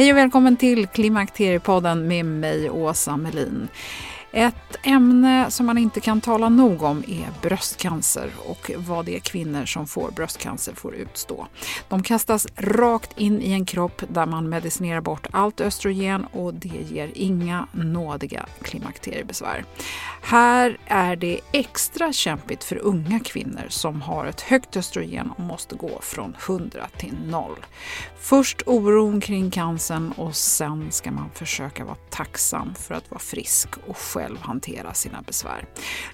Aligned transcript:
Hej 0.00 0.12
och 0.12 0.18
välkommen 0.18 0.56
till 0.56 0.86
Klimakteriepodden 0.86 2.08
med 2.08 2.24
mig, 2.24 2.70
Åsa 2.70 3.16
Melin. 3.16 3.68
Ett 4.32 4.76
ämne 4.82 5.50
som 5.50 5.66
man 5.66 5.78
inte 5.78 6.00
kan 6.00 6.20
tala 6.20 6.48
nog 6.48 6.82
om 6.82 7.04
är 7.08 7.28
bröstcancer 7.42 8.30
och 8.46 8.70
vad 8.76 9.04
det 9.04 9.16
är 9.16 9.20
kvinnor 9.20 9.64
som 9.64 9.86
får 9.86 10.10
bröstcancer 10.10 10.74
får 10.74 10.94
utstå. 10.94 11.46
De 11.88 12.02
kastas 12.02 12.46
rakt 12.56 13.18
in 13.18 13.42
i 13.42 13.52
en 13.52 13.64
kropp 13.64 14.02
där 14.08 14.26
man 14.26 14.48
medicinerar 14.48 15.00
bort 15.00 15.26
allt 15.30 15.60
östrogen 15.60 16.24
och 16.24 16.54
det 16.54 16.82
ger 16.90 17.10
inga 17.14 17.66
nådiga 17.72 18.46
klimakteriebesvär. 18.62 19.64
Här 20.22 20.78
är 20.86 21.16
det 21.16 21.40
extra 21.52 22.12
kämpigt 22.12 22.64
för 22.64 22.76
unga 22.76 23.20
kvinnor 23.20 23.66
som 23.68 24.02
har 24.02 24.26
ett 24.26 24.40
högt 24.40 24.76
östrogen 24.76 25.30
och 25.30 25.40
måste 25.40 25.74
gå 25.76 25.98
från 26.02 26.36
100 26.46 26.86
till 26.98 27.16
0. 27.26 27.56
Först 28.20 28.62
oron 28.66 29.20
kring 29.20 29.50
cancern 29.50 30.12
och 30.12 30.36
sen 30.36 30.92
ska 30.92 31.10
man 31.10 31.30
försöka 31.34 31.84
vara 31.84 31.96
tacksam 32.10 32.74
för 32.74 32.94
att 32.94 33.10
vara 33.10 33.20
frisk 33.20 33.68
och 33.86 33.96
själv 33.96 34.19
hantera 34.40 34.94
sina 34.94 35.22
besvär. 35.22 35.64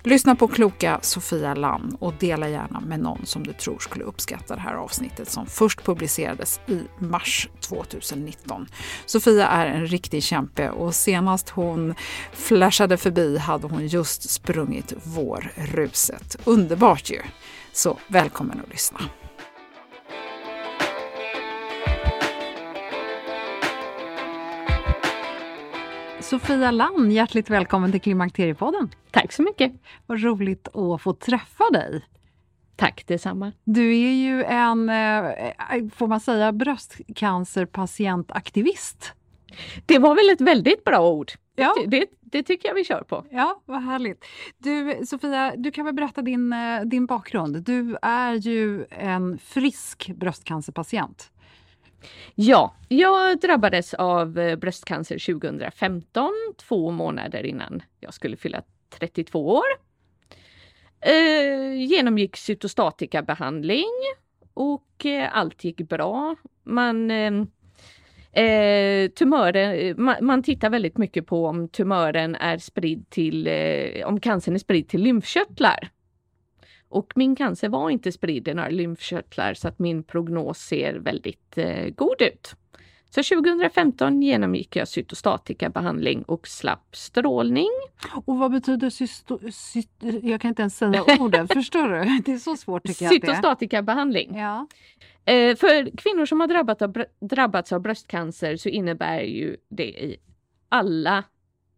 Lyssna 0.02 0.36
på 0.36 0.48
kloka 0.48 0.98
Sofia 1.02 1.54
Lam 1.54 1.96
och 2.00 2.14
dela 2.20 2.48
gärna 2.48 2.80
med 2.80 3.00
någon 3.00 3.26
som 3.26 3.46
du 3.46 3.52
tror 3.52 3.78
skulle 3.78 4.04
uppskatta 4.04 4.54
det 4.54 4.60
här 4.60 4.74
avsnittet 4.74 5.30
som 5.30 5.46
först 5.46 5.84
publicerades 5.84 6.60
i 6.66 6.82
mars 6.98 7.48
2019. 7.60 8.66
Sofia 9.06 9.48
är 9.48 9.66
en 9.66 9.86
riktig 9.86 10.22
kämpe 10.22 10.70
och 10.70 10.94
senast 10.94 11.48
hon 11.48 11.94
flashade 12.32 12.96
förbi 12.96 13.38
hade 13.38 13.66
hon 13.66 13.86
just 13.86 14.30
sprungit 14.30 14.92
vårruset. 15.04 16.36
Underbart 16.44 17.10
ju! 17.10 17.20
Så 17.72 17.98
välkommen 18.08 18.60
att 18.60 18.70
lyssna. 18.70 19.00
Sofia 26.30 26.70
Lann, 26.70 27.10
hjärtligt 27.10 27.50
välkommen 27.50 27.92
till 27.92 28.00
Klimakteriepodden. 28.00 28.90
Tack 29.10 29.32
så 29.32 29.42
mycket. 29.42 29.72
Vad 30.06 30.22
roligt 30.22 30.76
att 30.76 31.02
få 31.02 31.12
träffa 31.12 31.64
dig. 31.72 32.04
Tack 32.76 33.04
detsamma. 33.06 33.52
Du 33.64 33.96
är 33.96 34.12
ju 34.12 34.44
en, 34.44 34.88
eh, 34.88 35.30
får 35.94 36.06
man 36.06 36.20
säga, 36.20 36.52
bröstcancerpatientaktivist. 36.52 39.12
Det 39.86 39.98
var 39.98 40.14
väl 40.14 40.30
ett 40.30 40.40
väldigt 40.40 40.84
bra 40.84 41.10
ord. 41.10 41.32
Ja. 41.56 41.74
Det, 41.86 42.06
det, 42.20 42.42
tycker 42.42 42.68
jag 42.68 42.74
vi 42.74 42.84
kör 42.84 43.02
på. 43.02 43.26
Ja, 43.30 43.62
vad 43.64 43.82
härligt. 43.82 44.24
Du, 44.58 45.00
Sofia, 45.06 45.54
du 45.56 45.70
kan 45.70 45.84
väl 45.84 45.94
berätta 45.94 46.22
din, 46.22 46.52
eh, 46.52 46.80
din 46.80 47.06
bakgrund. 47.06 47.64
Du 47.64 47.96
är 48.02 48.34
ju 48.34 48.86
en 48.90 49.38
frisk 49.38 50.10
bröstcancerpatient. 50.16 51.30
Ja, 52.34 52.74
jag 52.88 53.40
drabbades 53.40 53.94
av 53.94 54.38
eh, 54.38 54.56
bröstcancer 54.56 55.32
2015, 55.34 56.32
två 56.56 56.90
månader 56.90 57.46
innan 57.46 57.82
jag 58.00 58.14
skulle 58.14 58.36
fylla 58.36 58.62
32 58.98 59.46
år. 59.46 59.64
Eh, 61.00 61.84
genomgick 61.84 62.36
cytostatikabehandling 62.36 63.92
och 64.54 65.06
eh, 65.06 65.36
allt 65.36 65.64
gick 65.64 65.76
bra. 65.76 66.36
Man, 66.64 67.10
eh, 67.10 67.32
eh 68.44 69.10
tumören, 69.10 69.94
man, 70.02 70.16
man, 70.20 70.42
tittar 70.42 70.70
väldigt 70.70 70.98
mycket 70.98 71.26
på 71.26 71.46
om 71.46 71.68
tumören 71.68 72.34
är 72.34 72.58
spridd 72.58 73.10
till, 73.10 73.46
eh, 73.46 74.06
om 74.06 74.20
cancern 74.20 74.54
är 74.54 74.58
spridd 74.58 74.88
till 74.88 75.02
lymfkörtlar. 75.02 75.90
Och 76.88 77.12
min 77.16 77.36
cancer 77.36 77.68
var 77.68 77.90
inte 77.90 78.12
spridd 78.12 78.48
i 78.48 78.54
några 78.54 78.68
lymfkörtlar 78.68 79.54
så 79.54 79.68
att 79.68 79.78
min 79.78 80.02
prognos 80.02 80.58
ser 80.58 80.94
väldigt 80.94 81.58
eh, 81.58 81.88
god 81.88 82.22
ut. 82.22 82.54
Så 83.10 83.22
2015 83.22 84.22
genomgick 84.22 84.76
jag 84.76 84.88
cytostatikabehandling 84.88 86.22
och 86.22 86.48
slapp 86.48 86.96
strålning. 86.96 87.70
Och 88.24 88.38
vad 88.38 88.50
betyder 88.50 88.90
cysto, 88.90 89.38
cyst, 89.52 89.90
Jag 90.22 90.40
kan 90.40 90.48
inte 90.48 90.62
ens 90.62 90.76
säga 90.76 91.04
ordet, 91.20 91.52
förstår 91.52 91.88
du? 91.88 92.22
Det 92.24 92.32
är 92.32 92.38
så 92.38 92.56
svårt 92.56 92.86
tycker 92.86 93.04
jag. 93.04 93.14
Cytostatikabehandling. 93.14 94.36
Ja. 94.36 94.66
Eh, 95.24 95.56
för 95.56 95.96
kvinnor 95.96 96.26
som 96.26 96.40
har 96.40 96.46
drabbat 96.46 96.82
av, 96.82 97.04
drabbats 97.20 97.72
av 97.72 97.80
bröstcancer 97.80 98.56
så 98.56 98.68
innebär 98.68 99.20
ju 99.20 99.56
det 99.68 99.88
i 99.88 100.16
alla 100.68 101.24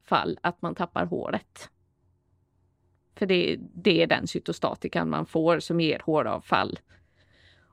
fall 0.08 0.38
att 0.42 0.62
man 0.62 0.75
tappar 0.75 1.06
håret. 1.06 1.70
För 3.18 3.26
det, 3.26 3.56
det 3.74 4.02
är 4.02 4.06
den 4.06 4.26
cytostatikan 4.26 5.10
man 5.10 5.26
får 5.26 5.60
som 5.60 5.80
ger 5.80 6.02
håravfall. 6.04 6.78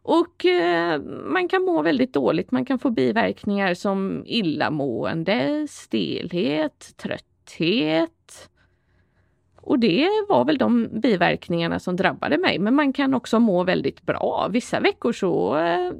Och 0.01 0.45
eh, 0.45 1.01
man 1.25 1.47
kan 1.47 1.61
må 1.61 1.81
väldigt 1.81 2.13
dåligt. 2.13 2.51
Man 2.51 2.65
kan 2.65 2.79
få 2.79 2.89
biverkningar 2.89 3.73
som 3.73 4.23
illamående, 4.25 5.67
stelhet, 5.69 6.93
trötthet. 6.97 8.49
Och 9.61 9.79
det 9.79 10.09
var 10.29 10.45
väl 10.45 10.57
de 10.57 10.89
biverkningarna 11.01 11.79
som 11.79 11.95
drabbade 11.95 12.37
mig. 12.37 12.59
Men 12.59 12.75
man 12.75 12.93
kan 12.93 13.13
också 13.13 13.39
må 13.39 13.63
väldigt 13.63 14.01
bra. 14.01 14.47
Vissa 14.51 14.79
veckor 14.79 15.11
så, 15.11 15.57
eh, 15.57 15.91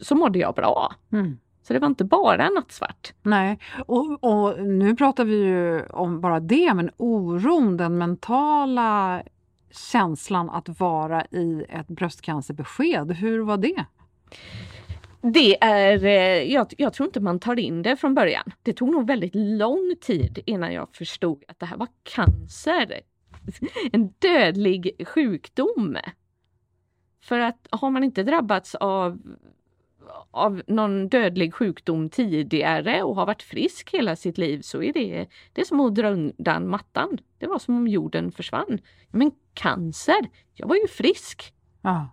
så 0.00 0.14
mådde 0.14 0.38
jag 0.38 0.54
bra. 0.54 0.94
Mm. 1.12 1.38
Så 1.62 1.72
det 1.72 1.78
var 1.78 1.86
inte 1.86 2.04
bara 2.04 2.48
nattsvart. 2.48 3.12
Nej, 3.22 3.58
och, 3.86 4.24
och, 4.24 4.66
nu 4.66 4.96
pratar 4.96 5.24
vi 5.24 5.36
ju 5.36 5.86
om 5.86 6.20
bara 6.20 6.40
det, 6.40 6.74
men 6.74 6.90
oron, 6.96 7.76
den 7.76 7.98
mentala 7.98 9.22
känslan 9.70 10.50
att 10.50 10.80
vara 10.80 11.24
i 11.24 11.64
ett 11.68 11.88
bröstcancerbesked, 11.88 13.12
hur 13.12 13.40
var 13.40 13.56
det? 13.56 13.84
Det 15.20 15.64
är, 15.64 16.04
eh, 16.04 16.52
jag, 16.52 16.74
jag, 16.78 16.92
tror 16.92 17.06
inte 17.06 17.20
man 17.20 17.40
tar 17.40 17.58
in 17.58 17.82
det 17.82 17.96
från 17.96 18.14
början. 18.14 18.52
Det 18.62 18.72
tog 18.72 18.92
nog 18.92 19.06
väldigt 19.06 19.34
lång 19.34 19.94
tid 20.00 20.38
innan 20.46 20.72
jag 20.72 20.88
förstod 20.92 21.44
att 21.48 21.58
det 21.58 21.66
här 21.66 21.76
var 21.76 21.88
cancer. 22.02 23.00
En 23.92 24.12
dödlig 24.18 25.06
sjukdom. 25.08 25.96
För 27.24 27.38
att 27.38 27.66
har 27.70 27.90
man 27.90 28.04
inte 28.04 28.22
drabbats 28.22 28.74
av 28.74 29.18
av 30.30 30.62
någon 30.66 31.08
dödlig 31.08 31.54
sjukdom 31.54 32.08
tidigare 32.08 33.02
och 33.02 33.16
har 33.16 33.26
varit 33.26 33.42
frisk 33.42 33.94
hela 33.94 34.16
sitt 34.16 34.38
liv 34.38 34.60
så 34.60 34.82
är 34.82 34.92
det, 34.92 35.26
det 35.52 35.60
är 35.60 35.64
som 35.64 35.80
att 35.80 35.94
dra 35.94 36.10
undan 36.10 36.68
mattan. 36.68 37.18
Det 37.38 37.46
var 37.46 37.58
som 37.58 37.76
om 37.76 37.88
jorden 37.88 38.32
försvann. 38.32 38.78
Men 39.10 39.30
cancer, 39.54 40.30
jag 40.54 40.68
var 40.68 40.76
ju 40.76 40.88
frisk. 40.88 41.54
Ja. 41.82 42.08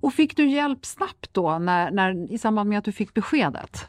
Och 0.00 0.14
fick 0.14 0.36
du 0.36 0.48
hjälp 0.48 0.86
snabbt 0.86 1.34
då 1.34 1.58
när, 1.58 1.90
när, 1.90 2.32
i 2.32 2.38
samband 2.38 2.68
med 2.68 2.78
att 2.78 2.84
du 2.84 2.92
fick 2.92 3.14
beskedet? 3.14 3.86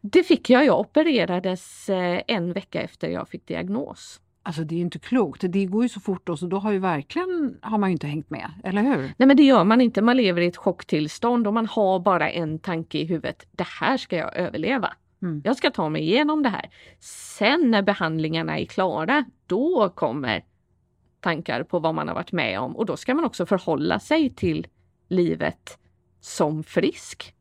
Det 0.00 0.22
fick 0.22 0.50
jag. 0.50 0.64
Jag 0.64 0.80
opererades 0.80 1.88
eh, 1.88 2.22
en 2.26 2.52
vecka 2.52 2.82
efter 2.82 3.08
jag 3.08 3.28
fick 3.28 3.46
diagnos. 3.46 4.20
Alltså 4.48 4.64
det 4.64 4.74
är 4.74 4.80
inte 4.80 4.98
klokt. 4.98 5.44
Det 5.48 5.64
går 5.64 5.82
ju 5.82 5.88
så 5.88 6.00
fort 6.00 6.26
då 6.26 6.36
så 6.36 6.46
då 6.46 6.58
har 6.58 6.72
ju 6.72 6.78
verkligen 6.78 7.58
har 7.62 7.78
man 7.78 7.90
ju 7.90 7.92
inte 7.92 8.06
hängt 8.06 8.30
med, 8.30 8.50
eller 8.64 8.82
hur? 8.82 9.02
Nej 9.16 9.26
men 9.26 9.36
det 9.36 9.42
gör 9.42 9.64
man 9.64 9.80
inte. 9.80 10.02
Man 10.02 10.16
lever 10.16 10.40
i 10.40 10.46
ett 10.46 10.56
chocktillstånd 10.56 11.46
och 11.46 11.54
man 11.54 11.66
har 11.66 12.00
bara 12.00 12.30
en 12.30 12.58
tanke 12.58 12.98
i 12.98 13.04
huvudet. 13.04 13.46
Det 13.52 13.66
här 13.66 13.96
ska 13.96 14.16
jag 14.16 14.36
överleva. 14.36 14.92
Mm. 15.22 15.42
Jag 15.44 15.56
ska 15.56 15.70
ta 15.70 15.88
mig 15.88 16.02
igenom 16.02 16.42
det 16.42 16.48
här. 16.48 16.70
Sen 17.00 17.70
när 17.70 17.82
behandlingarna 17.82 18.58
är 18.58 18.64
klara, 18.64 19.24
då 19.46 19.88
kommer 19.94 20.44
tankar 21.20 21.62
på 21.62 21.78
vad 21.78 21.94
man 21.94 22.08
har 22.08 22.14
varit 22.14 22.32
med 22.32 22.60
om 22.60 22.76
och 22.76 22.86
då 22.86 22.96
ska 22.96 23.14
man 23.14 23.24
också 23.24 23.46
förhålla 23.46 24.00
sig 24.00 24.30
till 24.30 24.66
livet 25.08 25.78
som 26.20 26.64
frisk. 26.64 27.34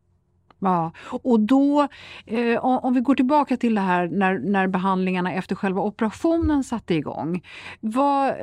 Ja, 0.59 0.92
och 1.24 1.39
då, 1.39 1.88
eh, 2.25 2.65
om 2.65 2.94
vi 2.94 3.01
går 3.01 3.15
tillbaka 3.15 3.57
till 3.57 3.75
det 3.75 3.81
här 3.81 4.07
när, 4.07 4.39
när 4.39 4.68
behandlingarna 4.68 5.33
efter 5.33 5.56
själva 5.56 5.81
operationen 5.81 6.63
satte 6.63 6.94
igång. 6.94 7.44
Vad, 7.80 8.30
eh, 8.30 8.36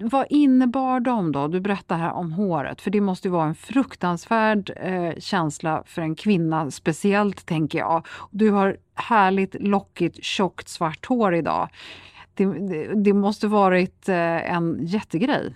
vad 0.00 0.26
innebar 0.30 1.00
de 1.00 1.32
då? 1.32 1.48
Du 1.48 1.60
berättar 1.60 1.96
här 1.96 2.12
om 2.12 2.32
håret, 2.32 2.80
för 2.80 2.90
det 2.90 3.00
måste 3.00 3.28
vara 3.28 3.46
en 3.46 3.54
fruktansvärd 3.54 4.70
eh, 4.76 5.12
känsla 5.18 5.82
för 5.86 6.02
en 6.02 6.14
kvinna, 6.14 6.70
speciellt 6.70 7.46
tänker 7.46 7.78
jag. 7.78 8.06
Du 8.30 8.50
har 8.50 8.76
härligt 8.94 9.56
lockigt 9.60 10.24
tjockt 10.24 10.68
svart 10.68 11.06
hår 11.06 11.34
idag. 11.34 11.68
Det, 12.34 12.44
det, 12.44 13.02
det 13.04 13.12
måste 13.12 13.46
varit 13.46 14.08
eh, 14.08 14.54
en 14.54 14.86
jättegrej. 14.86 15.54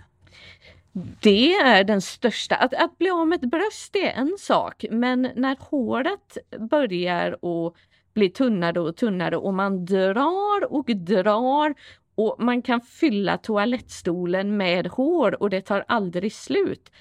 Det 1.21 1.53
är 1.53 1.83
den 1.83 2.01
största. 2.01 2.55
Att, 2.55 2.73
att 2.73 2.97
bli 2.97 3.09
av 3.09 3.27
med 3.27 3.43
ett 3.43 3.51
bröst 3.51 3.95
är 3.95 4.11
en 4.11 4.35
sak, 4.39 4.85
men 4.91 5.29
när 5.35 5.57
håret 5.59 6.37
börjar 6.69 7.31
att 7.31 7.73
bli 8.13 8.29
tunnare 8.29 8.79
och 8.79 8.95
tunnare 8.95 9.37
och 9.37 9.53
man 9.53 9.85
drar 9.85 10.73
och 10.73 10.85
drar 10.85 11.73
och 12.15 12.35
man 12.39 12.61
kan 12.61 12.81
fylla 12.81 13.37
toalettstolen 13.37 14.57
med 14.57 14.87
hår 14.87 15.43
och 15.43 15.49
det 15.49 15.61
tar 15.61 15.85
aldrig 15.87 16.33
slut. 16.33 16.91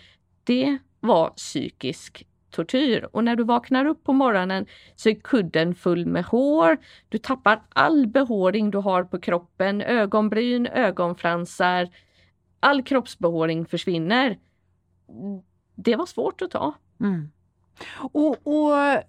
Det 0.45 0.79
var 1.01 1.31
psykisk 1.31 2.27
tortyr 2.51 3.09
och 3.13 3.25
när 3.25 3.37
du 3.37 3.45
vaknar 3.45 3.87
upp 3.87 4.05
på 4.05 4.13
morgonen 4.13 4.67
så 4.97 5.09
är 5.09 5.15
kudden 5.15 5.75
full 5.75 6.07
med 6.07 6.25
hår. 6.25 6.77
Du 7.09 7.19
tappar 7.19 7.63
all 7.69 8.07
behåring 8.07 8.71
du 8.71 8.79
har 8.79 9.05
på 9.05 9.21
kroppen, 9.21 9.81
ögonbryn, 9.81 10.67
ögonfransar, 10.67 11.89
all 12.63 12.83
kroppsbehåring 12.83 13.67
försvinner. 13.67 14.39
Det 15.75 15.97
var 15.97 16.07
svårt 16.07 16.43
att 16.43 16.51
ta. 16.51 16.75
Mm. 17.01 17.31
Och, 17.97 18.47
och, 18.47 19.03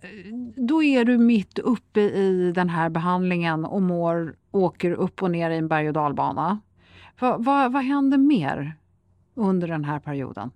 då 0.56 0.84
är 0.84 1.06
du 1.06 1.18
mitt 1.18 1.60
uppe 1.60 2.02
i 2.02 2.52
den 2.56 2.70
här 2.70 2.90
behandlingen 2.90 3.66
och 3.66 3.82
mår, 3.82 4.36
åker 4.52 4.92
upp 4.92 5.24
och 5.24 5.32
ner 5.32 5.50
i 5.50 5.58
en 5.58 5.68
berg 5.68 5.88
och 5.88 5.94
dalbana. 5.94 6.60
Va, 7.20 7.38
va, 7.38 7.70
vad 7.70 7.84
händer 7.84 8.18
mer 8.18 8.76
under 9.34 9.68
den 9.68 9.84
här 9.84 10.00
perioden? 10.00 10.52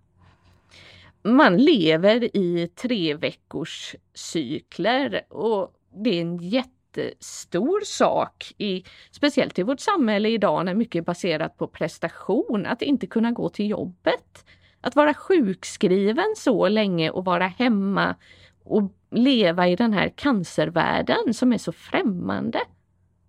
Man 1.24 1.58
lever 1.58 2.38
i 2.38 2.68
tre 2.76 3.14
veckors 3.14 3.96
cykler 4.14 5.34
och 5.34 5.74
det 5.96 6.10
är 6.10 6.22
en 6.22 6.38
jätte 6.38 6.77
jättestor 6.98 7.82
sak, 7.86 8.54
i, 8.58 8.84
speciellt 9.12 9.60
i 9.60 9.64
vårt 9.64 9.80
samhälle 9.80 10.30
idag 10.30 10.66
när 10.66 10.74
mycket 10.74 11.00
är 11.00 11.04
baserat 11.04 11.58
på 11.58 11.68
prestation, 11.68 12.66
att 12.66 12.82
inte 12.82 13.08
kunna 13.08 13.32
gå 13.32 13.50
till 13.50 13.70
jobbet. 13.70 14.46
Att 14.82 14.96
vara 14.96 15.14
sjukskriven 15.14 16.34
så 16.38 16.68
länge 16.68 17.10
och 17.10 17.26
vara 17.26 17.48
hemma 17.48 18.16
och 18.64 18.92
leva 19.12 19.68
i 19.68 19.76
den 19.76 19.94
här 19.94 20.10
cancervärlden 20.16 21.34
som 21.34 21.54
är 21.54 21.58
så 21.58 21.72
främmande 21.72 22.60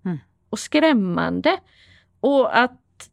mm. 0.04 0.18
och 0.50 0.58
skrämmande. 0.58 1.58
Och 2.20 2.58
att 2.58 3.10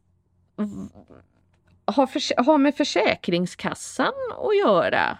ha, 1.96 2.06
för, 2.06 2.44
ha 2.44 2.58
med 2.58 2.74
Försäkringskassan 2.74 4.12
att 4.38 4.58
göra 4.58 5.18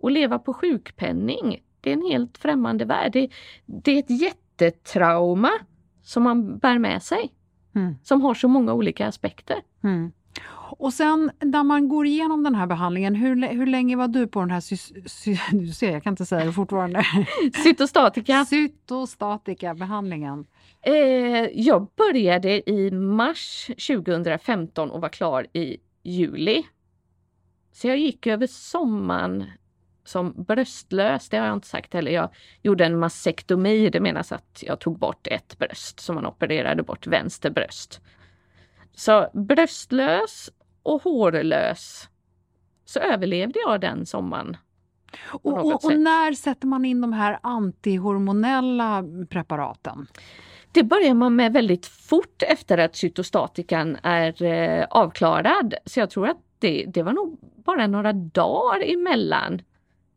och 0.00 0.10
leva 0.10 0.38
på 0.38 0.54
sjukpenning. 0.54 1.62
Det 1.80 1.90
är 1.90 1.94
en 1.94 2.10
helt 2.10 2.38
främmande 2.38 2.84
värld. 2.84 3.12
Det, 3.12 3.28
det 3.66 3.90
är 3.90 3.98
ett 3.98 4.20
jätte 4.20 4.51
jättetrauma 4.64 5.50
som 6.02 6.22
man 6.22 6.58
bär 6.58 6.78
med 6.78 7.02
sig. 7.02 7.32
Mm. 7.74 7.94
Som 8.02 8.22
har 8.22 8.34
så 8.34 8.48
många 8.48 8.72
olika 8.72 9.06
aspekter. 9.06 9.56
Mm. 9.84 10.12
Och 10.78 10.92
sen 10.92 11.30
när 11.40 11.64
man 11.64 11.88
går 11.88 12.06
igenom 12.06 12.42
den 12.42 12.54
här 12.54 12.66
behandlingen, 12.66 13.14
hur, 13.14 13.48
hur 13.48 13.66
länge 13.66 13.96
var 13.96 14.08
du 14.08 14.26
på 14.26 14.40
den 14.40 14.50
här 14.50 14.60
sy, 14.60 14.76
sy, 15.06 15.36
du 15.52 15.66
ser, 15.66 15.92
jag 15.92 16.02
kan 16.02 16.12
inte 16.12 16.26
säga 16.26 16.44
det 16.44 16.52
fortfarande. 16.52 17.04
Cytostatika. 17.64 18.44
Cytostatika-behandlingen. 18.44 20.46
Eh, 20.82 20.94
jag 21.52 21.88
började 21.96 22.70
i 22.70 22.90
mars 22.90 23.66
2015 23.66 24.90
och 24.90 25.00
var 25.00 25.08
klar 25.08 25.46
i 25.52 25.76
juli. 26.02 26.62
Så 27.72 27.88
jag 27.88 27.98
gick 27.98 28.26
över 28.26 28.46
sommaren 28.46 29.44
som 30.04 30.34
bröstlös, 30.36 31.28
det 31.28 31.36
har 31.36 31.46
jag 31.46 31.56
inte 31.56 31.68
sagt 31.68 31.94
heller. 31.94 32.12
Jag 32.12 32.28
gjorde 32.62 32.84
en 32.84 32.98
massektomi, 32.98 33.90
det 33.90 34.00
menas 34.00 34.32
att 34.32 34.62
jag 34.66 34.80
tog 34.80 34.98
bort 34.98 35.26
ett 35.26 35.58
bröst, 35.58 36.00
så 36.00 36.12
man 36.12 36.26
opererade 36.26 36.82
bort 36.82 37.06
vänster 37.06 37.50
bröst. 37.50 38.00
Så 38.94 39.30
bröstlös 39.32 40.50
och 40.82 41.02
hårlös 41.02 42.08
så 42.84 43.00
överlevde 43.00 43.58
jag 43.66 43.80
den 43.80 44.06
sommaren. 44.06 44.56
Och, 45.22 45.52
och, 45.52 45.84
och, 45.84 45.98
när 45.98 46.32
sätter 46.32 46.66
man 46.66 46.84
in 46.84 47.00
de 47.00 47.12
här 47.12 47.38
antihormonella 47.42 49.04
preparaten? 49.30 50.06
Det 50.72 50.82
börjar 50.82 51.14
man 51.14 51.36
med 51.36 51.52
väldigt 51.52 51.86
fort 51.86 52.42
efter 52.42 52.78
att 52.78 52.96
cytostatikan 52.96 53.98
är 54.02 54.42
eh, 54.42 54.86
avklarad. 54.90 55.74
Så 55.84 56.00
jag 56.00 56.10
tror 56.10 56.28
att 56.28 56.36
det, 56.58 56.84
det 56.88 57.02
var 57.02 57.12
nog 57.12 57.38
bara 57.64 57.86
några 57.86 58.12
dagar 58.12 58.92
emellan 58.92 59.62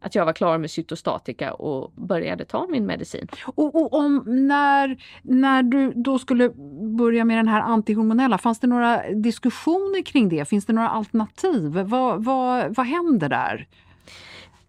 att 0.05 0.15
jag 0.15 0.25
var 0.25 0.33
klar 0.33 0.57
med 0.57 0.71
cytostatika 0.71 1.53
och 1.53 1.91
började 1.95 2.45
ta 2.45 2.67
min 2.67 2.85
medicin. 2.85 3.27
Och, 3.45 3.75
och, 3.75 3.93
om 3.93 4.23
när, 4.25 4.97
när 5.21 5.63
du 5.63 5.91
då 5.95 6.19
skulle 6.19 6.49
börja 6.97 7.25
med 7.25 7.37
den 7.37 7.47
här 7.47 7.61
antihormonella, 7.61 8.37
fanns 8.37 8.59
det 8.59 8.67
några 8.67 9.11
diskussioner 9.11 10.01
kring 10.01 10.29
det? 10.29 10.45
Finns 10.49 10.65
det 10.65 10.73
några 10.73 10.89
alternativ? 10.89 11.71
Vad, 11.71 12.23
vad, 12.23 12.75
vad 12.75 12.85
händer 12.85 13.29
där? 13.29 13.67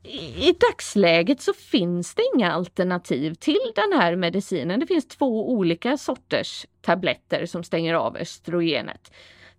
I, 0.03 0.53
dagsläget 0.53 1.41
så 1.41 1.53
finns 1.53 2.15
det 2.15 2.23
inga 2.35 2.53
alternativ 2.53 3.35
till 3.35 3.73
den 3.75 4.01
här 4.01 4.17
medicinen. 4.17 4.81
Det 4.81 4.87
finns 4.87 5.09
två 5.09 5.51
olika 5.51 5.97
sorters 5.97 6.67
tabletter 6.81 7.47
som 7.47 7.65
stänger 7.65 7.95
av 7.95 8.17
östrogenet. 8.17 9.13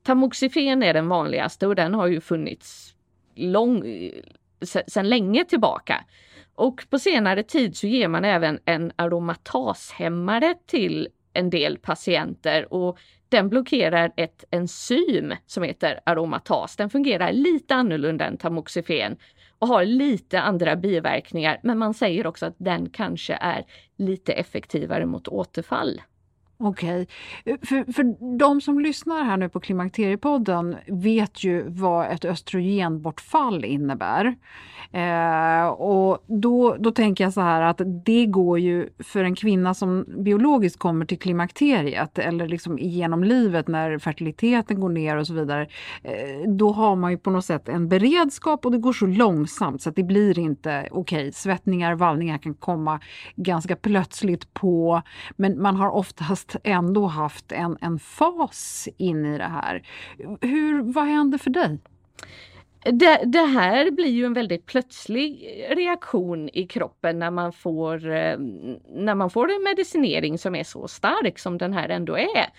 Tamoxifen 0.03 0.83
är 0.83 0.93
den 0.93 1.07
vanligaste 1.07 1.67
och 1.67 1.75
den 1.75 1.93
har 1.93 2.07
ju 2.07 2.21
funnits 2.21 2.95
lång, 3.35 3.83
sedan 4.61 5.09
länge 5.09 5.45
tillbaka. 5.45 6.05
Och 6.55 6.85
på 6.89 6.99
senare 6.99 7.43
tid 7.43 7.77
så 7.77 7.87
ger 7.87 8.07
man 8.07 8.25
även 8.25 8.59
en 8.65 8.91
aromatashämmare 8.95 10.55
till 10.65 11.07
en 11.33 11.49
del 11.49 11.77
patienter 11.77 12.73
och 12.73 12.97
den 13.29 13.49
blockerar 13.49 14.11
ett 14.17 14.43
enzym 14.51 15.33
som 15.45 15.63
heter 15.63 15.99
aromatas. 16.03 16.75
Den 16.75 16.89
fungerar 16.89 17.31
lite 17.31 17.75
annorlunda 17.75 18.25
än 18.25 18.37
tamoxifen 18.37 19.17
och 19.59 19.67
har 19.67 19.85
lite 19.85 20.41
andra 20.41 20.75
biverkningar 20.75 21.59
men 21.63 21.77
man 21.77 21.93
säger 21.93 22.27
också 22.27 22.45
att 22.45 22.55
den 22.57 22.89
kanske 22.89 23.37
är 23.41 23.65
lite 23.97 24.33
effektivare 24.33 25.05
mot 25.05 25.27
återfall. 25.27 26.01
Okej. 26.59 27.07
Okay. 27.45 27.57
För, 27.61 27.93
för 27.93 28.37
de 28.37 28.61
som 28.61 28.79
lyssnar 28.79 29.23
här 29.23 29.37
nu 29.37 29.49
på 29.49 29.59
Klimakteriepodden 29.59 30.75
vet 30.87 31.43
ju 31.43 31.69
vad 31.69 32.11
ett 32.11 32.25
östrogenbortfall 32.25 33.65
innebär. 33.65 34.35
Eh, 34.91 35.67
och 35.67 36.23
då, 36.27 36.75
då 36.79 36.91
tänker 36.91 37.23
jag 37.23 37.33
så 37.33 37.41
här 37.41 37.61
att 37.61 37.81
det 38.05 38.25
går 38.25 38.59
ju 38.59 38.89
för 38.99 39.23
en 39.23 39.35
kvinna 39.35 39.73
som 39.73 40.05
biologiskt 40.17 40.79
kommer 40.79 41.05
till 41.05 41.19
klimakteriet 41.19 42.19
eller 42.19 42.47
liksom 42.47 42.79
genom 42.79 43.23
livet 43.23 43.67
när 43.67 43.99
fertiliteten 43.99 44.79
går 44.79 44.89
ner 44.89 45.17
och 45.17 45.27
så 45.27 45.33
vidare. 45.33 45.67
Eh, 46.03 46.49
då 46.49 46.71
har 46.71 46.95
man 46.95 47.11
ju 47.11 47.17
på 47.17 47.29
något 47.29 47.45
sätt 47.45 47.69
en 47.69 47.89
beredskap 47.89 48.65
och 48.65 48.71
det 48.71 48.77
går 48.77 48.93
så 48.93 49.05
långsamt 49.05 49.81
så 49.81 49.89
att 49.89 49.95
det 49.95 50.03
blir 50.03 50.39
inte 50.39 50.87
okej, 50.91 51.19
okay, 51.19 51.31
svettningar, 51.31 51.95
vallningar 51.95 52.37
kan 52.37 52.53
komma 52.53 52.99
ganska 53.35 53.75
plötsligt 53.75 54.53
på 54.53 55.01
men 55.35 55.61
man 55.61 55.75
har 55.75 55.89
oftast 55.89 56.46
faktiskt 56.51 56.65
ändå 56.65 57.07
haft 57.07 57.51
en, 57.51 57.77
en 57.81 57.99
fas 57.99 58.87
in 58.97 59.25
i 59.25 59.37
det 59.37 59.43
här. 59.43 59.83
Hur, 60.41 60.93
vad 60.93 61.05
händer 61.05 61.37
för 61.37 61.49
dig? 61.49 61.79
Det, 62.83 63.21
det, 63.25 63.45
här 63.45 63.91
blir 63.91 64.09
ju 64.09 64.25
en 64.25 64.33
väldigt 64.33 64.65
plötslig 64.65 65.65
reaktion 65.69 66.49
i 66.53 66.67
kroppen 66.67 67.19
när 67.19 67.31
man 67.31 67.53
får, 67.53 68.09
eh, 68.09 68.37
när 68.89 69.15
man 69.15 69.29
får 69.29 69.51
en 69.51 69.63
medicinering 69.63 70.37
som 70.37 70.55
är 70.55 70.63
så 70.63 70.87
stark 70.87 71.39
som 71.39 71.57
den 71.57 71.73
här 71.73 71.89
ändå 71.89 72.17
är. 72.17 72.49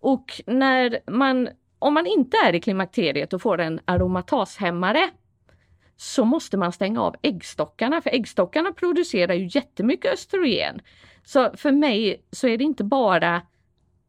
Och 0.00 0.40
när 0.46 1.00
man, 1.10 1.48
om 1.78 1.94
man 1.94 2.06
inte 2.06 2.36
är 2.46 2.54
i 2.54 2.60
klimakteriet 2.60 3.32
och 3.32 3.42
får 3.42 3.60
en 3.60 3.80
aromatashämmare 3.86 5.10
så 5.96 6.24
måste 6.24 6.56
man 6.56 6.72
stänga 6.72 7.02
av 7.02 7.16
äggstockarna 7.22 8.00
för 8.00 8.10
äggstockarna 8.10 8.72
producerar 8.72 9.34
ju 9.34 9.48
jättemycket 9.50 10.12
östrogen. 10.12 10.80
Så 11.26 11.50
för 11.56 11.72
mig 11.72 12.22
så 12.30 12.48
är 12.48 12.58
det 12.58 12.64
inte 12.64 12.84
bara 12.84 13.42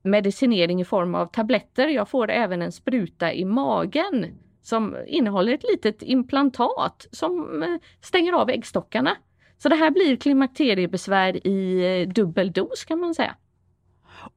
medicinering 0.03 0.81
i 0.81 0.85
form 0.85 1.15
av 1.15 1.25
tabletter, 1.25 1.87
jag 1.87 2.09
får 2.09 2.29
även 2.31 2.61
en 2.61 2.71
spruta 2.71 3.33
i 3.33 3.45
magen 3.45 4.25
som 4.61 4.97
innehåller 5.07 5.53
ett 5.53 5.63
litet 5.71 6.01
implantat 6.01 7.07
som 7.11 7.63
eh, 7.63 7.75
stänger 8.01 8.33
av 8.33 8.49
äggstockarna. 8.49 9.17
Så 9.57 9.69
det 9.69 9.75
här 9.75 9.91
blir 9.91 10.15
klimakteriebesvär 10.15 11.47
i 11.47 11.85
eh, 12.01 12.09
dubbel 12.09 12.51
dos 12.51 12.85
kan 12.85 12.99
man 12.99 13.15
säga. 13.15 13.35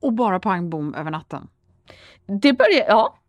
Och 0.00 0.12
bara 0.12 0.40
pang 0.40 0.70
bom 0.70 0.94
över 0.94 1.10
natten? 1.10 1.48
Det 2.26 2.52
börjar, 2.52 2.84
ja. 2.88 3.19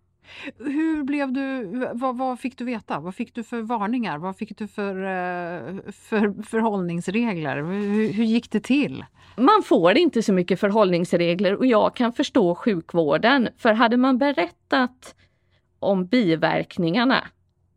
Hur 0.57 1.03
blev 1.03 1.31
du, 1.31 1.65
vad, 1.93 2.17
vad, 2.17 2.39
fick 2.39 2.57
du 2.57 2.65
veta? 2.65 3.00
Vad 3.00 3.15
fick 3.15 3.35
du 3.35 3.43
för 3.43 3.61
varningar? 3.61 4.17
Vad 4.17 4.38
fick 4.38 4.57
du 4.57 4.67
för, 4.67 4.95
eh, 4.95 5.91
för 5.91 6.43
förhållningsregler? 6.43 7.57
Hur, 7.57 8.13
hur 8.13 8.23
gick 8.23 8.51
det 8.51 8.59
till? 8.59 9.05
Man 9.38 9.63
får 9.63 9.97
inte 9.97 10.23
så 10.23 10.33
mycket 10.33 10.59
förhållningsregler 10.59 11.55
och 11.55 11.65
jag 11.65 11.95
kan 11.95 12.13
förstå 12.13 12.55
sjukvården. 12.55 13.50
För 13.57 13.73
hade 13.73 13.97
man 13.97 14.17
berättat 14.17 15.15
om 15.79 16.05
biverkningarna 16.05 17.23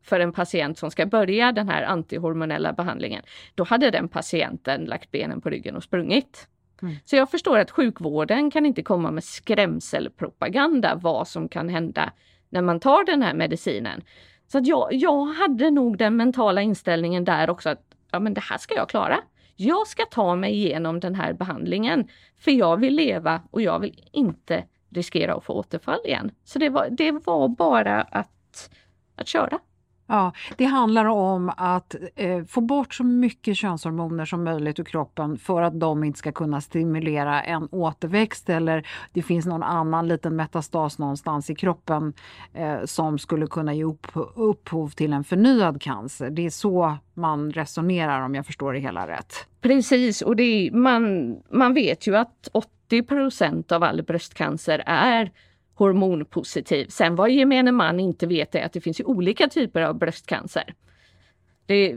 för 0.05 0.21
en 0.21 0.33
patient 0.33 0.79
som 0.79 0.91
ska 0.91 1.07
börja 1.07 1.53
den 1.53 1.69
här 1.69 1.83
antihormonella 1.83 2.73
behandlingen, 2.73 3.23
då 3.55 3.65
hade 3.65 3.91
den 3.91 4.09
patienten 4.09 4.85
lagt 4.85 5.11
benen 5.11 5.41
på 5.41 5.51
ryggen 5.51 5.77
och 5.77 5.83
sprungit. 5.83 6.49
Mm. 6.83 6.95
Så 7.05 7.17
jag 7.17 7.31
förstår 7.31 7.59
att 7.59 7.71
sjukvården 7.71 8.51
kan 8.51 8.67
inte 8.67 8.83
komma 8.83 9.11
med 9.11 9.25
skrämselpropaganda 9.25 10.95
vad 10.95 11.29
som 11.29 11.49
kan 11.49 11.69
hända 11.69 12.13
när 12.55 12.63
man 12.63 12.81
tar 12.81 13.05
den 13.05 13.23
här 13.23 13.35
medicinen. 13.35 14.03
Så 14.47 14.59
att 14.59 14.67
jag, 14.67 14.89
jag 14.93 15.25
hade 15.25 15.71
nog 15.71 15.99
den 15.99 16.17
mentala 16.17 16.63
inställningen 16.63 17.25
där 17.25 17.51
också 17.51 17.69
att 17.69 17.83
ja, 18.11 18.21
men 18.21 18.35
det 18.35 18.41
här 18.41 18.59
ska 18.59 18.75
jag 18.75 18.89
klara. 18.89 19.21
Jag 19.57 19.87
ska 19.87 20.05
ta 20.05 20.37
mig 20.37 20.53
igenom 20.53 21.01
den 21.01 21.15
här 21.15 21.33
behandlingen 21.33 22.09
för 22.39 22.51
jag 22.51 22.77
vill 22.77 22.95
leva 22.95 23.43
och 23.51 23.63
jag 23.63 23.79
vill 23.79 24.09
inte 24.13 24.65
riskera 24.91 25.35
att 25.35 25.45
få 25.45 25.53
återfall 25.53 26.01
igen. 26.05 26.31
Så 26.45 26.59
det 26.59 26.69
var, 26.69 26.89
det 26.91 27.13
var 27.13 27.49
bara 27.49 28.03
att, 28.03 28.71
att 29.17 29.29
köra. 29.29 29.59
Ja, 30.07 30.33
det 30.57 30.65
handlar 30.65 31.05
om 31.05 31.53
att 31.57 31.95
eh, 32.15 32.45
få 32.45 32.61
bort 32.61 32.95
så 32.95 33.05
mycket 33.05 33.57
könshormoner 33.57 34.25
som 34.25 34.45
möjligt 34.45 34.79
ur 34.79 34.85
kroppen 34.85 35.39
för 35.39 35.63
att 35.63 35.81
de 35.81 36.05
inte 36.05 36.19
ska 36.19 36.33
kunna 36.33 36.61
stimulera 36.61 37.43
en 37.43 37.69
återväxt 37.73 38.51
eller 38.51 38.87
det 39.13 39.23
finns 39.23 39.47
någon 39.47 39.63
annan 39.63 40.09
liten 40.09 40.37
metastas 40.37 40.99
någonstans 40.99 41.51
i 41.51 41.55
kroppen 41.55 42.13
eh, 42.53 42.85
som 42.85 43.19
skulle 43.19 43.47
kunna 43.47 43.75
ge 43.75 43.85
upp, 43.85 44.07
upphov 44.35 44.89
till 44.89 45.13
en 45.13 45.25
förnyad 45.25 45.83
cancer. 45.83 46.31
Det 46.31 46.47
är 46.47 46.51
så 46.51 46.97
man 47.15 47.53
resonerar 47.53 48.21
om 48.21 48.35
jag 48.35 48.47
förstår 48.47 48.73
det 48.73 48.79
hela 48.79 49.09
rätt. 49.09 49.47
Precis, 49.61 50.23
och 50.23 50.37
det 50.37 50.43
är, 50.43 50.71
man, 50.71 51.37
man 51.51 51.75
vet 51.75 52.07
ju 52.07 52.17
att 52.17 52.49
80% 52.91 53.73
av 53.73 53.83
all 53.83 54.03
bröstcancer 54.03 54.83
är 54.87 55.33
hormonpositiv. 55.75 56.87
Sen 56.89 57.17
vad 57.17 57.31
gemene 57.31 57.73
man 57.73 58.01
inte 58.01 58.27
vet 58.27 58.55
är 58.55 58.65
att 58.65 58.73
det 58.73 58.81
finns 58.81 59.01
olika 59.01 59.49
typer 59.49 59.83
av 59.83 59.99
bröstcancer. 59.99 60.75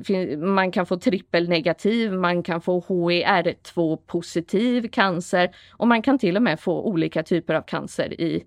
Finns, 0.03 0.37
man 0.37 0.71
kan 0.71 0.85
få 0.85 0.97
trippelnegativ, 0.97 2.13
man 2.13 2.43
kan 2.43 2.61
få 2.61 2.81
HER2 2.81 3.97
positiv 3.97 4.87
cancer 4.87 5.49
och 5.71 5.87
man 5.87 6.01
kan 6.01 6.19
till 6.19 6.35
och 6.35 6.43
med 6.43 6.59
få 6.59 6.81
olika 6.81 7.23
typer 7.23 7.53
av 7.53 7.61
cancer 7.61 8.21
i 8.21 8.43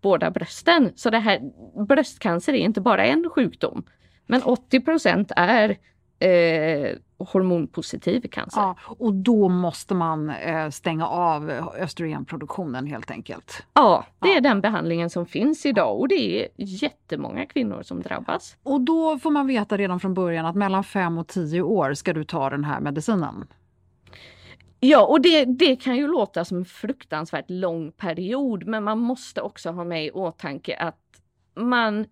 båda 0.00 0.30
brösten. 0.30 0.92
Så 0.94 1.10
det 1.10 1.18
här 1.18 1.40
bröstcancer 1.86 2.52
är 2.52 2.58
inte 2.58 2.80
bara 2.80 3.04
en 3.04 3.30
sjukdom. 3.30 3.84
Men 4.26 4.42
80% 4.42 5.32
är 5.36 5.76
eh, 6.18 6.96
hormonpositiv 7.24 8.20
cancer. 8.20 8.60
Ja, 8.60 8.76
och 8.98 9.14
då 9.14 9.48
måste 9.48 9.94
man 9.94 10.30
eh, 10.30 10.70
stänga 10.70 11.06
av 11.06 11.50
östrogenproduktionen 11.78 12.86
helt 12.86 13.10
enkelt. 13.10 13.66
Ja, 13.74 14.06
det 14.18 14.28
ja. 14.28 14.36
är 14.36 14.40
den 14.40 14.60
behandlingen 14.60 15.10
som 15.10 15.26
finns 15.26 15.66
idag 15.66 16.00
och 16.00 16.08
det 16.08 16.42
är 16.42 16.48
jättemånga 16.56 17.46
kvinnor 17.46 17.82
som 17.82 18.02
drabbas. 18.02 18.56
Och 18.62 18.80
då 18.80 19.18
får 19.18 19.30
man 19.30 19.46
veta 19.46 19.76
redan 19.76 20.00
från 20.00 20.14
början 20.14 20.46
att 20.46 20.56
mellan 20.56 20.84
5 20.84 21.18
och 21.18 21.26
10 21.26 21.62
år 21.62 21.94
ska 21.94 22.12
du 22.12 22.24
ta 22.24 22.50
den 22.50 22.64
här 22.64 22.80
medicinen. 22.80 23.44
Ja, 24.84 25.06
och 25.06 25.20
det, 25.20 25.44
det 25.44 25.76
kan 25.76 25.96
ju 25.96 26.06
låta 26.06 26.44
som 26.44 26.56
en 26.56 26.64
fruktansvärt 26.64 27.50
lång 27.50 27.92
period, 27.92 28.66
men 28.66 28.84
man 28.84 28.98
måste 28.98 29.40
också 29.40 29.70
ha 29.70 29.84
med 29.84 30.06
i 30.06 30.10
åtanke 30.10 30.76
att 30.76 30.98
man 31.54 32.06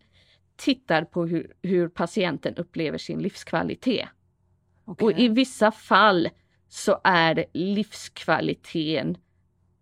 tittar 0.57 1.05
på 1.05 1.27
hur, 1.27 1.53
hur 1.63 1.89
patienten 1.89 2.55
upplever 2.55 2.99
sin 2.99 3.19
livskvalitet. 3.19 4.09
Okay. 4.91 5.05
Och 5.07 5.19
i 5.19 5.29
vissa 5.29 5.71
fall 5.71 6.29
så 6.69 7.01
är 7.05 7.45
livskvaliteten 7.53 9.17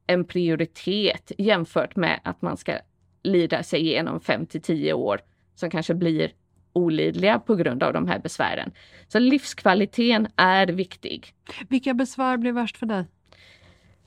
en 0.07 0.25
prioritet 0.25 1.33
jämfört 1.39 1.97
med 1.97 2.21
att 2.25 2.43
man 2.43 2.57
ska 2.57 2.79
lida 3.23 3.63
sig 3.63 3.81
igenom 3.81 4.21
5 4.21 4.47
till 4.47 4.63
10 4.63 4.93
år 4.93 5.21
som 5.55 5.71
kanske 5.71 5.95
blir 5.95 6.33
olidliga 6.73 7.39
på 7.39 7.55
grund 7.55 7.83
av 7.83 7.93
de 7.93 8.09
här 8.09 8.19
besvären. 8.19 8.73
Så 9.09 9.19
livskvaliteten 9.19 10.29
är 10.37 10.67
viktig. 10.67 11.35
Vilka 11.69 11.95
besvär 11.95 12.37
blev 12.37 12.55
värst 12.55 12.77
för 12.77 12.87
dig? 12.87 13.05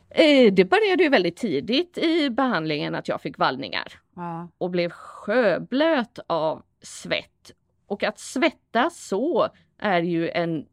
Eh, 0.10 0.54
det 0.54 0.66
började 0.66 1.04
ju 1.04 1.10
väldigt 1.10 1.38
tidigt 1.38 1.98
i 1.98 2.30
behandlingen 2.30 2.96
att 2.96 3.08
jag 3.08 3.22
fick 3.22 3.38
vallningar 3.38 3.94
ja. 4.16 4.48
och 4.58 4.70
blev 4.70 4.90
sjöblöt 4.90 6.20
av 6.28 6.64
svett. 6.82 7.52
Och 7.88 8.04
att 8.04 8.20
svettas 8.20 9.08
så 9.08 9.50
är 9.82 10.02
ju, 10.02 10.30
en, 10.30 10.66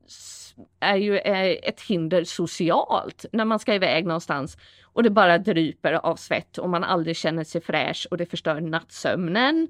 är 0.80 0.96
ju 0.96 1.18
eh, 1.18 1.56
ett 1.62 1.80
hinder 1.80 2.24
socialt 2.24 3.24
när 3.32 3.44
man 3.44 3.58
ska 3.58 3.74
iväg 3.74 4.06
någonstans 4.06 4.56
och 4.82 5.02
det 5.02 5.10
bara 5.10 5.38
dryper 5.38 5.92
av 5.92 6.16
svett 6.16 6.58
och 6.58 6.68
man 6.68 6.84
aldrig 6.84 7.16
känner 7.16 7.44
sig 7.44 7.60
fräsch 7.60 8.06
och 8.10 8.16
det 8.16 8.26
förstör 8.26 8.60
nattsömnen. 8.60 9.68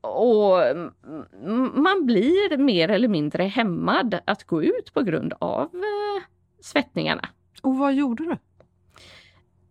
Och 0.00 0.58
man 1.74 2.06
blir 2.06 2.56
mer 2.56 2.88
eller 2.88 3.08
mindre 3.08 3.42
hämmad 3.42 4.20
att 4.24 4.44
gå 4.44 4.62
ut 4.62 4.94
på 4.94 5.02
grund 5.02 5.34
av 5.38 5.62
eh, 5.62 6.22
svettningarna. 6.60 7.28
Och 7.62 7.78
vad 7.78 7.94
gjorde 7.94 8.24
du? 8.24 8.36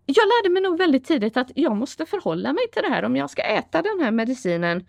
Jag 0.05 0.25
lärde 0.27 0.53
mig 0.53 0.61
nog 0.61 0.77
väldigt 0.77 1.05
tidigt 1.05 1.38
att 1.38 1.51
jag 1.55 1.75
måste 1.75 2.05
förhålla 2.05 2.53
mig 2.53 2.63
till 2.71 2.81
det 2.81 2.89
här. 2.89 3.05
Om 3.05 3.15
jag 3.15 3.29
ska 3.29 3.41
äta 3.41 3.81
den 3.81 3.99
här 3.99 4.11
medicinen 4.11 4.85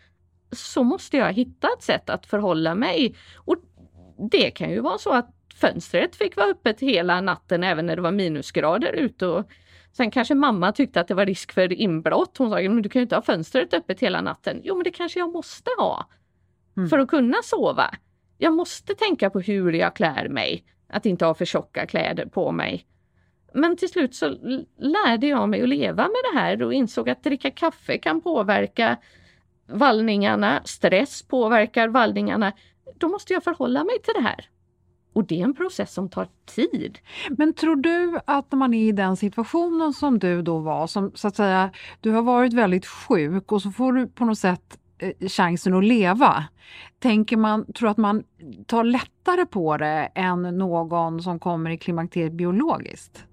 så 0.52 0.84
måste 0.84 1.16
jag 1.16 1.32
hitta 1.32 1.68
ett 1.76 1.82
sätt 1.82 2.10
att 2.10 2.26
förhålla 2.26 2.74
mig. 2.74 3.14
Och 3.36 3.56
det 4.30 4.50
kan 4.50 4.70
ju 4.70 4.80
vara 4.80 4.98
så 4.98 5.12
att 5.12 5.30
fönstret 5.54 6.16
fick 6.16 6.36
vara 6.36 6.46
öppet 6.46 6.80
hela 6.80 7.20
natten 7.20 7.64
även 7.64 7.86
när 7.86 7.96
det 7.96 8.02
var 8.02 8.12
minusgrader 8.12 8.92
ute. 8.92 9.26
Och 9.26 9.50
sen 9.92 10.10
kanske 10.10 10.34
mamma 10.34 10.72
tyckte 10.72 11.00
att 11.00 11.08
det 11.08 11.14
var 11.14 11.26
risk 11.26 11.52
för 11.52 11.72
inbrott. 11.72 12.38
Hon 12.38 12.50
sa, 12.50 12.56
men 12.56 12.82
du 12.82 12.88
kan 12.88 13.00
ju 13.00 13.02
inte 13.02 13.14
ha 13.14 13.22
fönstret 13.22 13.74
öppet 13.74 14.00
hela 14.00 14.20
natten. 14.20 14.60
Jo, 14.64 14.74
men 14.74 14.84
det 14.84 14.90
kanske 14.90 15.18
jag 15.18 15.32
måste 15.32 15.70
ha. 15.78 16.08
Mm. 16.76 16.88
För 16.88 16.98
att 16.98 17.08
kunna 17.08 17.36
sova. 17.42 17.94
Jag 18.38 18.52
måste 18.52 18.94
tänka 18.94 19.30
på 19.30 19.40
hur 19.40 19.72
jag 19.72 19.96
klär 19.96 20.28
mig. 20.28 20.64
Att 20.88 21.06
inte 21.06 21.24
ha 21.24 21.34
för 21.34 21.44
tjocka 21.44 21.86
kläder 21.86 22.26
på 22.26 22.52
mig. 22.52 22.86
Men 23.54 23.76
till 23.76 23.88
slut 23.88 24.14
så 24.14 24.28
lärde 24.78 25.26
jag 25.26 25.48
mig 25.48 25.62
att 25.62 25.68
leva 25.68 26.02
med 26.02 26.20
det 26.32 26.38
här 26.38 26.62
och 26.62 26.74
insåg 26.74 27.10
att 27.10 27.24
dricka 27.24 27.50
kaffe 27.50 27.98
kan 27.98 28.20
påverka 28.20 28.96
vallningarna, 29.66 30.62
stress 30.64 31.22
påverkar 31.22 31.88
vallningarna, 31.88 32.52
då 33.00 33.08
måste 33.08 33.32
jag 33.32 33.44
förhålla 33.44 33.84
mig 33.84 34.02
till 34.02 34.14
det 34.14 34.22
här. 34.22 34.48
Och 35.12 35.26
det 35.26 35.40
är 35.40 35.44
en 35.44 35.54
process 35.54 35.92
som 35.92 36.08
tar 36.08 36.28
tid. 36.46 36.98
Men 37.30 37.54
tror 37.54 37.76
du 37.76 38.18
att 38.24 38.52
när 38.52 38.58
man 38.58 38.74
är 38.74 38.88
i 38.88 38.92
den 38.92 39.16
situationen 39.16 39.92
som 39.92 40.18
du 40.18 40.42
då 40.42 40.58
var, 40.58 40.86
som 40.86 41.12
så 41.14 41.28
att 41.28 41.36
säga, 41.36 41.70
du 42.00 42.10
har 42.10 42.22
varit 42.22 42.52
väldigt 42.52 42.86
sjuk 42.86 43.52
och 43.52 43.62
så 43.62 43.70
får 43.70 43.92
du 43.92 44.06
på 44.06 44.24
något 44.24 44.38
sätt 44.38 44.78
eh, 44.98 45.28
chansen 45.28 45.74
att 45.74 45.84
leva. 45.84 46.44
Tänker 46.98 47.36
man, 47.36 47.72
tror 47.72 47.88
att 47.88 47.96
man 47.96 48.24
tar 48.66 48.84
lättare 48.84 49.46
på 49.46 49.76
det 49.76 50.08
än 50.14 50.42
någon 50.42 51.22
som 51.22 51.38
kommer 51.38 51.70
i 51.70 51.78
klimakteriet 51.78 52.32
biologiskt? 52.32 53.26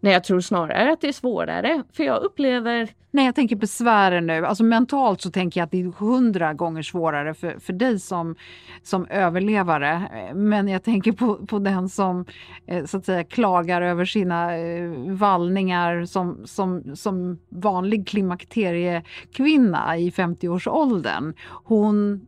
Nej, 0.00 0.12
jag 0.12 0.24
tror 0.24 0.40
snarare 0.40 0.92
att 0.92 1.00
det 1.00 1.08
är 1.08 1.12
svårare. 1.12 1.82
För 1.92 2.04
jag 2.04 2.22
upplever... 2.22 2.88
Nej, 3.12 3.24
jag 3.24 3.34
tänker 3.34 3.56
besvären 3.56 4.26
nu. 4.26 4.46
Alltså 4.46 4.64
mentalt 4.64 5.20
så 5.20 5.30
tänker 5.30 5.60
jag 5.60 5.64
att 5.64 5.70
det 5.70 5.80
är 5.80 5.92
hundra 5.98 6.54
gånger 6.54 6.82
svårare 6.82 7.34
för, 7.34 7.58
för 7.60 7.72
dig 7.72 8.00
som, 8.00 8.36
som 8.82 9.06
överlevare. 9.06 10.02
Men 10.34 10.68
jag 10.68 10.82
tänker 10.82 11.12
på, 11.12 11.46
på 11.46 11.58
den 11.58 11.88
som 11.88 12.24
eh, 12.66 12.84
så 12.84 12.96
att 12.96 13.04
säga 13.04 13.24
klagar 13.24 13.82
över 13.82 14.04
sina 14.04 14.56
eh, 14.56 14.90
vallningar 15.06 16.04
som, 16.04 16.46
som, 16.46 16.96
som 16.96 17.38
vanlig 17.48 18.08
klimakteriekvinna 18.08 19.98
i 19.98 20.10
50-årsåldern. 20.10 21.34
Hon 21.64 22.26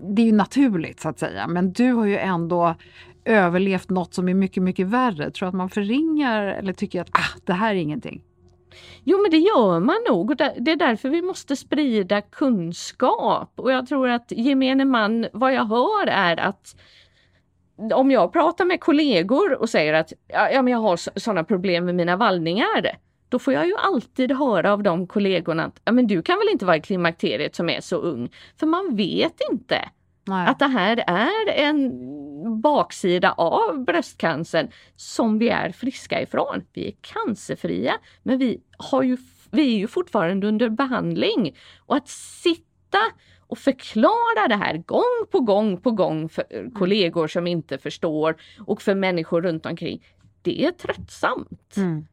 det 0.00 0.22
är 0.22 0.26
ju 0.26 0.32
naturligt 0.32 1.00
så 1.00 1.08
att 1.08 1.18
säga, 1.18 1.46
men 1.46 1.72
du 1.72 1.92
har 1.92 2.04
ju 2.06 2.16
ändå 2.16 2.74
överlevt 3.28 3.90
något 3.90 4.14
som 4.14 4.28
är 4.28 4.34
mycket, 4.34 4.62
mycket 4.62 4.86
värre? 4.86 5.30
Tror 5.30 5.48
att 5.48 5.54
man 5.54 5.70
förringar 5.70 6.46
eller 6.46 6.72
tycker 6.72 7.00
att 7.00 7.10
ah, 7.12 7.38
det 7.44 7.52
här 7.52 7.74
är 7.74 7.78
ingenting? 7.78 8.22
Jo 9.04 9.22
men 9.22 9.30
det 9.30 9.38
gör 9.38 9.80
man 9.80 9.96
nog 10.08 10.30
och 10.30 10.36
det 10.36 10.70
är 10.70 10.76
därför 10.76 11.08
vi 11.08 11.22
måste 11.22 11.56
sprida 11.56 12.20
kunskap 12.20 13.52
och 13.56 13.72
jag 13.72 13.86
tror 13.86 14.08
att 14.08 14.32
gemene 14.32 14.84
man, 14.84 15.26
vad 15.32 15.54
jag 15.54 15.64
hör 15.64 16.06
är 16.06 16.36
att 16.40 16.76
om 17.94 18.10
jag 18.10 18.32
pratar 18.32 18.64
med 18.64 18.80
kollegor 18.80 19.60
och 19.60 19.68
säger 19.68 19.94
att 19.94 20.12
ja, 20.28 20.62
men 20.62 20.72
jag 20.72 20.78
har 20.78 21.18
sådana 21.18 21.44
problem 21.44 21.84
med 21.84 21.94
mina 21.94 22.16
vallningar, 22.16 22.98
då 23.28 23.38
får 23.38 23.54
jag 23.54 23.66
ju 23.66 23.76
alltid 23.76 24.32
höra 24.32 24.72
av 24.72 24.82
de 24.82 25.06
kollegorna 25.06 25.64
att 25.64 25.80
ja, 25.84 25.92
men 25.92 26.06
du 26.06 26.22
kan 26.22 26.38
väl 26.38 26.48
inte 26.52 26.64
vara 26.64 26.76
i 26.76 26.80
klimakteriet 26.80 27.54
som 27.54 27.70
är 27.70 27.80
så 27.80 27.96
ung? 27.96 28.30
För 28.60 28.66
man 28.66 28.96
vet 28.96 29.34
inte 29.52 29.88
Nej. 30.28 30.48
att 30.48 30.58
det 30.58 30.66
här 30.66 31.04
är 31.06 31.52
en 31.52 31.90
baksida 32.60 33.32
av 33.32 33.84
bröstcancern 33.84 34.70
som 34.96 35.38
vi 35.38 35.48
är 35.48 35.72
friska 35.72 36.22
ifrån. 36.22 36.64
Vi 36.72 36.88
är 36.88 36.92
cancerfria 37.00 37.94
men 38.22 38.38
vi, 38.38 38.60
har 38.78 39.02
ju, 39.02 39.16
vi 39.50 39.74
är 39.74 39.78
ju 39.78 39.86
fortfarande 39.86 40.46
under 40.46 40.68
behandling. 40.68 41.56
Och 41.86 41.96
att 41.96 42.08
sitta 42.08 42.98
och 43.46 43.58
förklara 43.58 44.48
det 44.48 44.54
här 44.54 44.76
gång 44.76 45.26
på 45.30 45.40
gång 45.40 45.80
på 45.80 45.90
gång 45.90 46.28
för 46.28 46.44
mm. 46.50 46.70
kollegor 46.70 47.28
som 47.28 47.46
inte 47.46 47.78
förstår 47.78 48.36
och 48.66 48.82
för 48.82 48.94
människor 48.94 49.42
runt 49.42 49.66
omkring. 49.66 50.04
Det 50.42 50.64
är 50.64 50.70
tröttsamt. 50.70 51.76
Mm. 51.76 52.06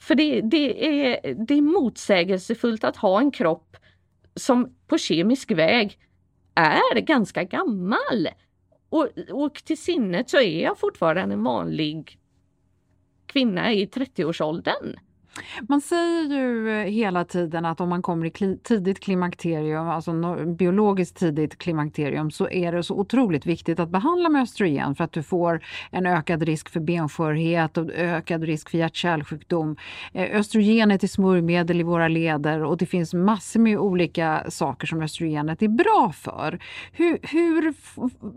För 0.00 0.14
det, 0.14 0.40
det, 0.40 0.86
är, 0.86 1.34
det 1.34 1.54
är 1.54 1.62
motsägelsefullt 1.62 2.84
att 2.84 2.96
ha 2.96 3.20
en 3.20 3.30
kropp 3.30 3.76
som 4.36 4.74
på 4.86 4.98
kemisk 4.98 5.50
väg 5.50 5.98
är 6.54 7.00
ganska 7.00 7.44
gammal. 7.44 8.28
Och, 8.88 9.08
och 9.30 9.54
till 9.54 9.78
sinnet 9.78 10.30
så 10.30 10.36
är 10.36 10.62
jag 10.62 10.78
fortfarande 10.78 11.34
en 11.34 11.44
vanlig 11.44 12.18
kvinna 13.26 13.72
i 13.72 13.86
30-årsåldern. 13.86 14.96
Man 15.68 15.80
säger 15.80 16.24
ju 16.24 16.70
eh, 16.70 16.86
hela 16.86 17.24
tiden 17.24 17.64
att 17.64 17.80
om 17.80 17.88
man 17.88 18.02
kommer 18.02 18.26
i 18.26 18.58
tidigt 18.62 19.00
klimakterium, 19.00 19.88
alltså 19.88 20.12
biologiskt 20.46 21.16
tidigt 21.16 21.58
klimakterium, 21.58 22.30
så 22.30 22.48
är 22.48 22.72
det 22.72 22.82
så 22.82 22.94
otroligt 22.94 23.46
viktigt 23.46 23.80
att 23.80 23.88
behandla 23.88 24.28
med 24.28 24.42
östrogen 24.42 24.94
för 24.94 25.04
att 25.04 25.12
du 25.12 25.22
får 25.22 25.64
en 25.90 26.06
ökad 26.06 26.42
risk 26.42 26.68
för 26.68 26.80
benskörhet 26.80 27.76
och 27.76 27.90
ökad 27.90 28.42
risk 28.42 28.70
för 28.70 28.78
hjärt-kärlsjukdom. 28.78 29.76
Eh, 30.12 30.40
östrogenet 30.40 31.02
är 31.02 31.08
smörjmedel 31.08 31.80
i 31.80 31.82
våra 31.82 32.08
leder 32.08 32.64
och 32.64 32.76
det 32.76 32.86
finns 32.86 33.14
massor 33.14 33.60
med 33.60 33.78
olika 33.78 34.44
saker 34.48 34.86
som 34.86 35.02
östrogenet 35.02 35.62
är 35.62 35.68
bra 35.68 36.12
för. 36.16 36.58
Hur, 36.92 37.18
hur 37.22 37.74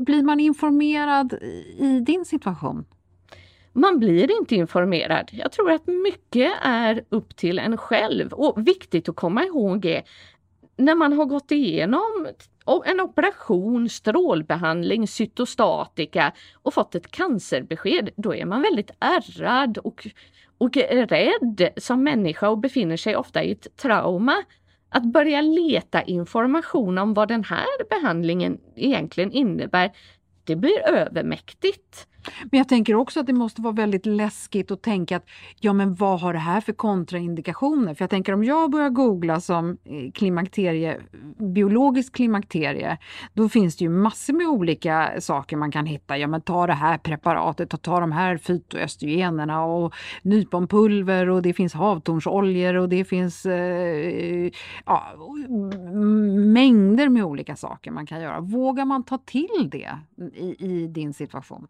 blir 0.03 0.23
man 0.23 0.39
informerad 0.39 1.33
i 1.77 1.99
din 1.99 2.25
situation? 2.25 2.85
Man 3.77 3.99
blir 3.99 4.31
inte 4.39 4.55
informerad. 4.55 5.29
Jag 5.33 5.51
tror 5.51 5.71
att 5.71 5.87
mycket 5.87 6.53
är 6.61 7.03
upp 7.09 7.35
till 7.35 7.59
en 7.59 7.77
själv 7.77 8.33
och 8.33 8.67
viktigt 8.67 9.09
att 9.09 9.15
komma 9.15 9.43
ihåg 9.43 9.85
är 9.85 10.03
när 10.77 10.95
man 10.95 11.13
har 11.13 11.25
gått 11.25 11.51
igenom 11.51 12.27
en 12.85 12.99
operation, 12.99 13.89
strålbehandling, 13.89 15.07
cytostatika 15.07 16.31
och 16.53 16.73
fått 16.73 16.95
ett 16.95 17.11
cancerbesked, 17.11 18.09
då 18.15 18.35
är 18.35 18.45
man 18.45 18.61
väldigt 18.61 18.91
ärrad 18.99 19.77
och, 19.77 20.07
och 20.57 20.77
rädd 20.89 21.69
som 21.77 22.03
människa 22.03 22.49
och 22.49 22.57
befinner 22.57 22.97
sig 22.97 23.15
ofta 23.15 23.43
i 23.43 23.51
ett 23.51 23.77
trauma. 23.77 24.43
Att 24.89 25.03
börja 25.03 25.41
leta 25.41 26.01
information 26.01 26.97
om 26.97 27.13
vad 27.13 27.27
den 27.27 27.43
här 27.43 27.89
behandlingen 27.89 28.57
egentligen 28.75 29.31
innebär, 29.31 29.91
det 30.43 30.55
blir 30.55 30.79
övermäktigt. 30.87 32.07
Men 32.51 32.57
jag 32.57 32.69
tänker 32.69 32.95
också 32.95 33.19
att 33.19 33.27
det 33.27 33.33
måste 33.33 33.61
vara 33.61 33.73
väldigt 33.73 34.05
läskigt 34.05 34.71
att 34.71 34.81
tänka 34.81 35.17
att 35.17 35.25
ja 35.59 35.73
men 35.73 35.95
vad 35.95 36.19
har 36.19 36.33
det 36.33 36.39
här 36.39 36.61
för 36.61 36.73
kontraindikationer? 36.73 37.93
För 37.93 38.03
jag 38.03 38.09
tänker 38.09 38.33
om 38.33 38.43
jag 38.43 38.71
börjar 38.71 38.89
googla 38.89 39.41
som 39.41 39.69
eh, 39.69 40.11
klimakterie, 40.11 40.97
biologisk 41.37 42.15
klimakterie, 42.15 42.97
då 43.33 43.49
finns 43.49 43.75
det 43.77 43.83
ju 43.83 43.89
massor 43.89 44.33
med 44.33 44.47
olika 44.47 45.11
saker 45.19 45.57
man 45.57 45.71
kan 45.71 45.85
hitta. 45.85 46.17
Ja 46.17 46.27
men 46.27 46.41
ta 46.41 46.67
det 46.67 46.73
här 46.73 46.97
preparatet 46.97 47.73
och 47.73 47.81
ta 47.81 47.99
de 47.99 48.11
här 48.11 48.37
fytoöstrogenerna 48.37 49.65
och 49.65 49.93
nyponpulver 50.21 51.29
och 51.29 51.41
det 51.41 51.53
finns 51.53 51.73
havtornsoljor 51.73 52.75
och 52.75 52.89
det 52.89 53.05
finns 53.05 53.45
eh, 53.45 54.51
ja, 54.85 55.03
mängder 56.53 57.09
med 57.09 57.23
olika 57.23 57.55
saker 57.55 57.91
man 57.91 58.05
kan 58.05 58.21
göra. 58.21 58.39
Vågar 58.39 58.85
man 58.85 59.03
ta 59.03 59.17
till 59.17 59.69
det 59.71 59.97
i, 60.33 60.55
i 60.59 60.87
din 60.87 61.13
situation? 61.13 61.67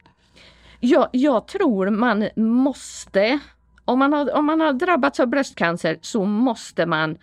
Jag, 0.79 1.09
jag 1.11 1.47
tror 1.47 1.89
man 1.89 2.29
måste, 2.35 3.39
om 3.85 3.99
man, 3.99 4.13
har, 4.13 4.35
om 4.35 4.45
man 4.45 4.61
har 4.61 4.73
drabbats 4.73 5.19
av 5.19 5.27
bröstcancer 5.27 5.99
så 6.01 6.25
måste 6.25 6.85
man 6.85 7.17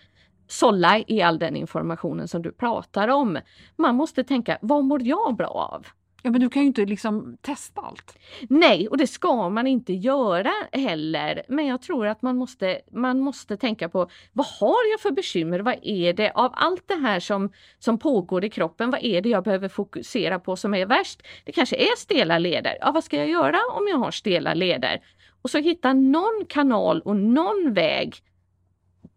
sålla 0.49 0.99
i 1.07 1.23
all 1.23 1.39
den 1.39 1.57
informationen 1.57 2.29
som 2.29 2.43
du 2.43 2.53
pratar 2.53 3.09
om. 3.09 3.39
Man 3.77 3.95
måste 3.95 4.25
tänka, 4.25 4.59
vad 4.63 4.85
mår 4.85 5.03
jag 5.03 5.37
bra 5.37 5.49
av? 5.49 5.87
Ja 6.27 6.31
men 6.31 6.41
du 6.41 6.49
kan 6.49 6.63
ju 6.63 6.67
inte 6.67 6.85
liksom 6.85 7.37
testa 7.41 7.81
allt. 7.81 8.19
Nej 8.49 8.89
och 8.89 8.99
det 8.99 9.07
ska 9.07 9.49
man 9.49 9.67
inte 9.67 9.93
göra 9.93 10.53
heller. 10.73 11.43
Men 11.49 11.67
jag 11.67 11.83
tror 11.83 12.07
att 12.07 12.23
man 12.23 12.37
måste, 12.37 12.81
man 12.93 13.21
måste 13.21 13.57
tänka 13.57 13.89
på 13.89 14.11
vad 14.33 14.47
har 14.47 14.91
jag 14.93 15.01
för 15.01 15.11
bekymmer? 15.11 15.61
Vad 15.61 15.79
är 15.83 16.13
det 16.13 16.31
av 16.31 16.53
allt 16.55 16.89
det 16.89 16.95
här 16.95 17.21
som, 17.21 17.53
som 17.79 17.99
pågår 17.99 18.45
i 18.45 18.51
kroppen? 18.51 18.91
Vad 18.91 19.05
är 19.05 19.21
det 19.21 19.29
jag 19.29 19.45
behöver 19.45 19.69
fokusera 19.69 20.39
på 20.39 20.57
som 20.57 20.75
är 20.75 20.87
värst? 20.87 21.23
Det 21.45 21.53
kanske 21.53 21.77
är 21.77 21.97
stela 21.97 22.39
leder. 22.39 22.77
Ja 22.81 22.93
vad 22.93 23.05
ska 23.05 23.17
jag 23.17 23.29
göra 23.29 23.59
om 23.71 23.89
jag 23.91 23.99
har 23.99 24.11
stela 24.11 24.55
leder? 24.55 25.01
Och 25.43 25.51
så 25.51 25.59
hitta 25.59 25.93
någon 25.93 26.45
kanal 26.49 27.01
och 27.01 27.17
någon 27.17 27.75
väg 27.75 28.15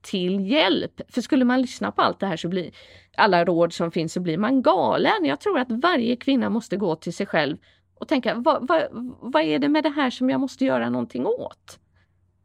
till 0.01 0.51
hjälp. 0.51 1.01
För 1.09 1.21
skulle 1.21 1.45
man 1.45 1.61
lyssna 1.61 1.91
på 1.91 2.01
allt 2.01 2.19
det 2.19 2.27
här 2.27 2.37
så 2.37 2.47
blir 2.47 2.71
alla 3.17 3.45
råd 3.45 3.73
som 3.73 3.91
finns 3.91 4.13
så 4.13 4.19
blir 4.19 4.37
man 4.37 4.61
galen. 4.61 5.25
Jag 5.25 5.39
tror 5.39 5.59
att 5.59 5.71
varje 5.71 6.15
kvinna 6.15 6.49
måste 6.49 6.77
gå 6.77 6.95
till 6.95 7.13
sig 7.13 7.25
själv 7.25 7.57
och 7.99 8.07
tänka 8.07 8.35
vad, 8.35 8.67
vad, 8.67 8.83
vad 9.21 9.43
är 9.43 9.59
det 9.59 9.69
med 9.69 9.83
det 9.83 9.89
här 9.89 10.09
som 10.09 10.29
jag 10.29 10.39
måste 10.39 10.65
göra 10.65 10.89
någonting 10.89 11.25
åt? 11.25 11.79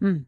Mm. 0.00 0.24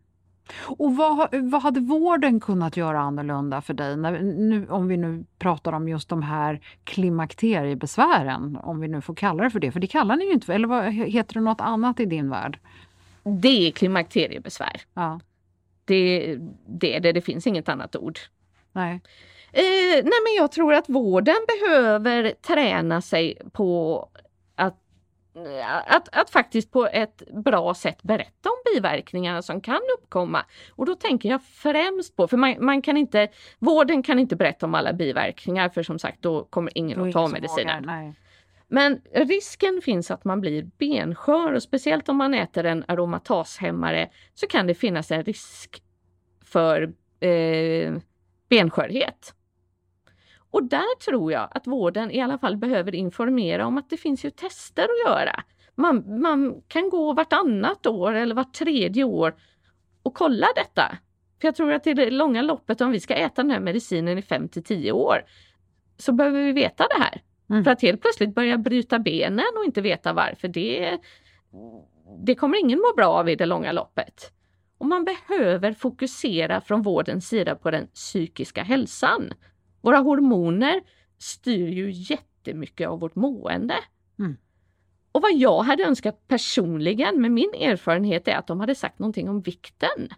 Och 0.63 0.97
vad, 0.97 1.35
vad 1.35 1.63
hade 1.63 1.81
vården 1.81 2.41
kunnat 2.41 2.77
göra 2.77 3.01
annorlunda 3.01 3.63
för 3.63 3.75
dig, 3.75 3.97
när, 3.97 4.21
nu, 4.23 4.69
om 4.69 4.89
vi 4.89 4.97
nu 4.97 5.25
pratar 5.39 5.73
om 5.73 5.89
just 5.89 6.09
de 6.09 6.23
här 6.23 6.61
klimakteriebesvären, 6.85 8.57
om 8.63 8.81
vi 8.81 8.89
nu 8.89 9.01
får 9.01 9.15
kalla 9.15 9.45
det 9.45 9.51
för 9.51 9.61
det, 9.61 9.73
för 9.73 9.81
det 9.81 9.87
kallar 9.87 10.17
ni 10.17 10.25
ju 10.25 10.33
inte, 10.33 10.55
eller 10.55 10.69
vad, 10.69 10.85
heter 10.93 11.35
det 11.35 11.41
något 11.41 11.61
annat 11.61 12.01
i 12.01 12.05
din 12.05 12.31
värld? 12.31 12.59
Det 13.23 13.69
är 13.69 13.71
klimakteriebesvär. 13.71 14.81
Ja. 14.95 15.21
Det, 15.85 16.37
det, 16.67 16.99
det, 16.99 17.13
det 17.13 17.21
finns 17.21 17.47
inget 17.47 17.69
annat 17.69 17.97
ord. 17.97 18.19
Nej. 18.73 19.01
Eh, 19.57 20.05
nej 20.05 20.21
men 20.25 20.35
jag 20.37 20.53
tror 20.53 20.75
att 20.75 20.89
vården 20.89 21.37
behöver 21.49 22.31
träna 22.31 23.01
sig 23.01 23.39
på 23.53 23.99
att, 24.55 24.77
att, 25.87 26.09
att 26.13 26.31
faktiskt 26.31 26.73
på 26.73 26.87
ett 26.87 27.23
bra 27.45 27.75
sätt 27.75 28.03
berätta 28.03 28.49
om 28.49 28.57
biverkningarna 28.75 29.43
som 29.43 29.61
kan 29.61 29.81
uppkomma. 29.99 30.45
Och 30.71 30.87
då 30.87 30.95
tänker 30.95 31.29
jag 31.29 31.43
främst 31.43 32.17
på, 32.17 32.29
för 32.29 32.37
man, 32.37 32.65
man 32.65 32.83
kan 32.83 32.97
inte, 32.97 33.29
vården 33.59 34.03
kan 34.03 34.19
inte 34.19 34.37
berätta 34.37 34.67
om 34.67 34.75
alla 34.75 34.93
biverkningar 34.93 35.69
för 35.69 35.83
som 35.83 35.99
sagt 35.99 36.23
då 36.23 36.45
kommer 36.45 36.79
ingen 36.79 37.01
att 37.01 37.13
ta 37.13 37.29
medicinen. 37.29 38.15
Men 38.69 39.01
risken 39.13 39.81
finns 39.85 40.11
att 40.11 40.25
man 40.25 40.41
blir 40.41 40.71
benskör 40.79 41.53
och 41.53 41.63
speciellt 41.63 42.09
om 42.09 42.17
man 42.17 42.35
äter 42.35 42.65
en 42.65 42.85
aromatashämmare 42.89 44.11
så 44.35 44.47
kan 44.47 44.67
det 44.67 44.75
finnas 44.75 45.11
en 45.11 45.25
risk 45.25 45.83
för 46.45 46.93
eh, 47.21 47.95
benskörhet. 48.49 49.35
Och 50.55 50.65
där 50.65 50.99
tror 51.05 51.33
jag 51.33 51.49
att 51.51 51.67
vården 51.67 52.11
i 52.11 52.21
alla 52.21 52.39
fall 52.39 52.57
behöver 52.57 52.95
informera 52.95 53.67
om 53.67 53.79
att 53.79 53.91
det 53.91 53.97
finns 53.97 54.25
ju 54.25 54.31
tester 54.31 54.83
att 54.83 55.11
göra. 55.11 55.45
Man, 55.75 56.21
man 56.21 56.63
kan 56.69 56.91
gå 56.91 57.13
vartannat 57.13 57.87
år 57.87 58.13
eller 58.13 58.35
vart 58.35 58.55
tredje 58.55 59.05
år 59.05 59.35
och 60.03 60.15
kolla 60.15 60.47
detta. 60.57 60.99
För 61.41 61.49
jag 61.49 61.55
tror 61.55 61.73
att 61.73 61.87
i 61.87 61.95
det 61.95 62.11
långa 62.11 62.43
loppet, 62.43 62.81
om 62.81 62.91
vi 62.91 63.01
ska 63.01 63.15
äta 63.15 63.43
den 63.43 63.51
här 63.51 63.61
medicinen 63.61 64.19
i 64.19 64.23
5 64.23 64.49
till 64.49 64.65
10 64.65 64.93
år, 64.93 65.25
så 65.97 66.13
behöver 66.13 66.43
vi 66.43 66.53
veta 66.53 66.85
det 66.97 67.03
här. 67.03 67.23
Mm. 67.51 67.65
För 67.65 67.71
att 67.71 67.83
helt 67.83 68.01
plötsligt 68.01 68.35
börja 68.35 68.59
bryta 68.59 68.99
benen 68.99 69.57
och 69.59 69.65
inte 69.65 69.81
veta 69.81 70.13
varför, 70.13 70.49
det, 70.49 70.99
det 72.25 72.35
kommer 72.35 72.61
ingen 72.61 72.79
må 72.79 72.95
bra 72.97 73.07
av 73.07 73.29
i 73.29 73.37
det 73.37 73.47
långa 73.47 73.73
loppet. 73.73 74.33
Och 74.79 74.87
man 74.87 75.05
behöver 75.05 75.73
fokusera 75.73 76.61
från 76.61 76.83
vårdens 76.83 77.29
sida 77.29 77.55
på 77.55 77.71
den 77.71 77.87
psykiska 77.87 78.63
hälsan. 78.63 79.33
Våra 79.85 79.99
hormoner 79.99 80.81
styr 81.19 81.69
ju 81.69 81.91
jättemycket 81.91 82.89
av 82.89 83.01
vårt 83.01 83.15
mående. 83.15 83.75
Mm. 84.19 84.37
Och 85.13 85.23
vad 85.23 85.35
jag 85.35 85.63
hade 85.63 85.85
önskat 85.85 86.29
personligen 86.29 87.21
med 87.21 87.31
min 87.31 87.55
erfarenhet 87.55 88.29
är 88.29 88.37
att 88.37 88.47
de 88.47 88.61
hade 88.61 88.75
sagt 88.75 88.99
någonting 88.99 89.29
om 89.29 89.41
vikten. 89.41 90.09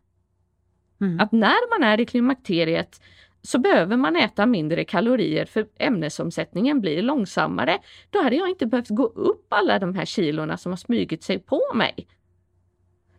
Mm. 1.01 1.21
Att 1.21 1.33
när 1.33 1.71
man 1.79 1.89
är 1.89 2.01
i 2.01 2.07
klimakteriet 2.07 3.01
så 3.43 3.59
behöver 3.59 3.97
man 3.97 4.17
äta 4.17 4.47
mindre 4.47 4.85
kalorier 4.85 5.45
för 5.45 5.67
ämnesomsättningen 5.79 6.81
blir 6.81 7.03
långsammare. 7.03 7.79
Då 8.11 8.23
hade 8.23 8.37
jag 8.37 8.49
inte 8.49 8.67
behövt 8.67 8.89
gå 8.89 9.07
upp 9.07 9.47
alla 9.49 9.79
de 9.79 9.95
här 9.95 10.05
kilorna 10.05 10.57
som 10.57 10.73
har 10.73 10.77
smugit 10.77 11.23
sig 11.23 11.39
på 11.39 11.63
mig. 11.75 12.07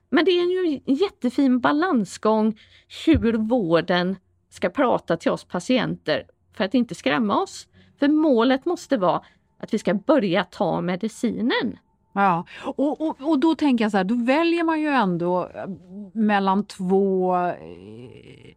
Men 0.10 0.26
det 0.26 0.32
är 0.32 0.46
ju 0.46 0.82
en 0.86 0.96
jättefin 0.96 1.60
balansgång 1.60 2.60
hur 3.06 3.34
vården 3.34 4.16
ska 4.50 4.70
prata 4.70 5.18
till 5.18 5.32
oss 5.32 5.44
patienter 5.44 6.24
för 6.58 6.64
att 6.64 6.74
inte 6.74 6.96
skrämma 6.96 7.42
oss. 7.42 7.68
För 8.00 8.08
målet 8.08 8.66
måste 8.66 8.98
vara 8.98 9.22
att 9.58 9.74
vi 9.74 9.80
ska 9.80 9.94
börja 9.94 10.44
ta 10.44 10.82
medicinen. 10.82 11.78
Ja, 12.18 12.46
och, 12.64 13.02
och, 13.02 13.22
och 13.22 13.40
då 13.40 13.56
tänker 13.56 13.86
jag 13.86 13.92
så 13.92 13.98
här, 13.98 14.04
då 14.04 14.16
väljer 14.16 14.64
man 14.64 14.82
ju 14.82 14.88
ändå 14.88 15.50
eh, 15.56 15.70
mellan 16.14 16.66
två, 16.66 17.36
eh, 17.36 17.54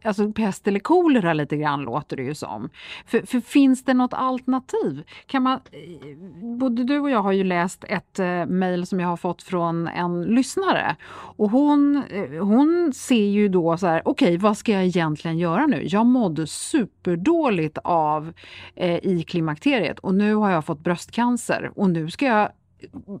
alltså 0.03 0.31
pest 0.31 0.67
eller 0.67 0.79
kolera 0.79 1.33
lite 1.33 1.57
grann 1.57 1.81
låter 1.81 2.17
det 2.17 2.23
ju 2.23 2.35
som. 2.35 2.69
För, 3.05 3.21
för 3.25 3.39
finns 3.39 3.83
det 3.83 3.93
något 3.93 4.13
alternativ? 4.13 5.03
Kan 5.25 5.43
man, 5.43 5.53
eh, 5.53 6.17
både 6.57 6.83
du 6.83 6.99
och 6.99 7.09
jag 7.09 7.21
har 7.21 7.31
ju 7.31 7.43
läst 7.43 7.83
ett 7.87 8.19
eh, 8.19 8.45
mejl 8.45 8.85
som 8.85 8.99
jag 8.99 9.07
har 9.07 9.17
fått 9.17 9.43
från 9.43 9.87
en 9.87 10.23
lyssnare 10.23 10.95
och 11.11 11.49
hon, 11.49 12.03
hon 12.41 12.93
ser 12.93 13.25
ju 13.25 13.49
då 13.49 13.77
så 13.77 13.87
här, 13.87 14.01
okej 14.05 14.27
okay, 14.27 14.37
vad 14.37 14.57
ska 14.57 14.71
jag 14.71 14.85
egentligen 14.85 15.37
göra 15.37 15.65
nu? 15.65 15.87
Jag 15.87 16.05
mådde 16.05 16.47
superdåligt 16.47 17.77
av 17.83 18.33
eh, 18.75 19.05
i 19.05 19.23
klimakteriet 19.27 19.99
och 19.99 20.15
nu 20.15 20.35
har 20.35 20.51
jag 20.51 20.65
fått 20.65 20.79
bröstcancer 20.79 21.71
och 21.75 21.89
nu 21.89 22.09
ska 22.09 22.25
jag 22.25 22.49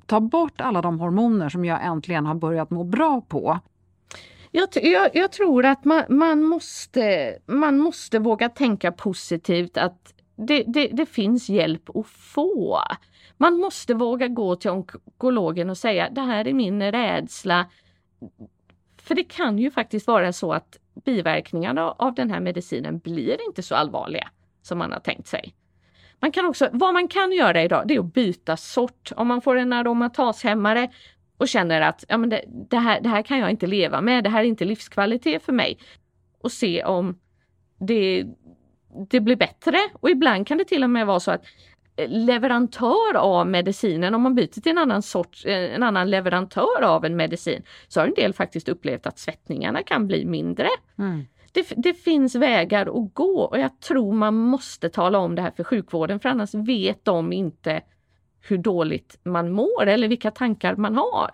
ta 0.05 0.19
bort 0.19 0.61
alla 0.61 0.81
de 0.81 0.99
hormoner 0.99 1.49
som 1.49 1.65
jag 1.65 1.85
äntligen 1.85 2.25
har 2.25 2.35
börjat 2.35 2.69
må 2.69 2.83
bra 2.83 3.21
på. 3.21 3.59
Jag, 4.51 4.69
jag, 4.73 5.09
jag 5.13 5.31
tror 5.31 5.65
att 5.65 5.85
man, 5.85 6.03
man, 6.09 6.43
måste, 6.43 7.37
man 7.45 7.77
måste 7.77 8.19
våga 8.19 8.49
tänka 8.49 8.91
positivt 8.91 9.77
att 9.77 10.13
det, 10.35 10.63
det, 10.67 10.87
det, 10.87 11.05
finns 11.05 11.49
hjälp 11.49 11.89
att 11.95 12.07
få. 12.07 12.79
Man 13.37 13.57
måste 13.57 13.93
våga 13.93 14.27
gå 14.27 14.55
till 14.55 14.69
onkologen 14.69 15.69
och 15.69 15.77
säga 15.77 16.09
det 16.09 16.21
här 16.21 16.47
är 16.47 16.53
min 16.53 16.91
rädsla. 16.91 17.65
För 19.01 19.15
det 19.15 19.23
kan 19.23 19.59
ju 19.59 19.71
faktiskt 19.71 20.07
vara 20.07 20.33
så 20.33 20.53
att 20.53 20.77
biverkningarna 21.05 21.91
av 21.91 22.13
den 22.13 22.31
här 22.31 22.39
medicinen 22.39 22.99
blir 22.99 23.45
inte 23.47 23.63
så 23.63 23.75
allvarliga 23.75 24.29
som 24.61 24.77
man 24.77 24.91
har 24.91 24.99
tänkt 24.99 25.27
sig. 25.27 25.53
Man 26.21 26.31
kan 26.31 26.45
också, 26.45 26.69
vad 26.71 26.93
man 26.93 27.07
kan 27.07 27.31
göra 27.31 27.63
idag 27.63 27.87
det 27.87 27.95
är 27.95 27.99
att 27.99 28.13
byta 28.13 28.57
sort. 28.57 29.11
Om 29.15 29.27
man 29.27 29.41
får 29.41 29.55
en 29.55 29.73
aromatashämmare 29.73 30.89
och 31.37 31.47
känner 31.47 31.81
att 31.81 32.03
ja, 32.07 32.17
men 32.17 32.29
det, 32.29 32.43
det, 32.69 32.77
här, 32.77 33.01
det 33.01 33.09
här 33.09 33.21
kan 33.21 33.39
jag 33.39 33.49
inte 33.49 33.67
leva 33.67 34.01
med, 34.01 34.23
det 34.23 34.29
här 34.29 34.39
är 34.39 34.47
inte 34.47 34.65
livskvalitet 34.65 35.43
för 35.43 35.53
mig. 35.53 35.77
Och 36.41 36.51
se 36.51 36.83
om 36.83 37.19
det, 37.79 38.25
det 39.09 39.19
blir 39.19 39.35
bättre. 39.35 39.77
Och 39.93 40.09
ibland 40.09 40.47
kan 40.47 40.57
det 40.57 40.65
till 40.65 40.83
och 40.83 40.89
med 40.89 41.07
vara 41.07 41.19
så 41.19 41.31
att 41.31 41.43
eh, 41.95 42.09
leverantör 42.09 43.15
av 43.15 43.47
medicinen, 43.47 44.15
om 44.15 44.21
man 44.21 44.35
byter 44.35 44.61
till 44.61 44.71
en 44.71 44.77
annan 44.77 45.01
sort, 45.01 45.45
eh, 45.45 45.75
en 45.75 45.83
annan 45.83 46.09
leverantör 46.09 46.81
av 46.81 47.05
en 47.05 47.15
medicin, 47.15 47.63
så 47.87 47.99
har 47.99 48.07
en 48.07 48.13
del 48.13 48.33
faktiskt 48.33 48.69
upplevt 48.69 49.07
att 49.07 49.19
svettningarna 49.19 49.83
kan 49.83 50.07
bli 50.07 50.25
mindre. 50.25 50.67
Mm 50.97 51.25
det, 51.51 51.73
det, 51.77 51.93
finns 51.93 52.35
vägar 52.35 52.81
att 52.81 53.13
gå 53.13 53.43
och 53.43 53.59
jag 53.59 53.79
tror 53.79 54.13
man 54.13 54.35
måste 54.35 54.89
tala 54.89 55.19
om 55.19 55.35
det 55.35 55.41
här 55.41 55.51
för 55.51 55.63
sjukvården 55.63 56.19
för 56.19 56.29
annars 56.29 56.53
vet 56.53 57.05
de 57.05 57.33
inte 57.33 57.81
hur 58.41 58.57
dåligt 58.57 59.19
man 59.23 59.51
mår 59.51 59.87
eller 59.87 60.07
vilka 60.07 60.31
tankar 60.31 60.75
man 60.75 60.95
har. 60.95 61.29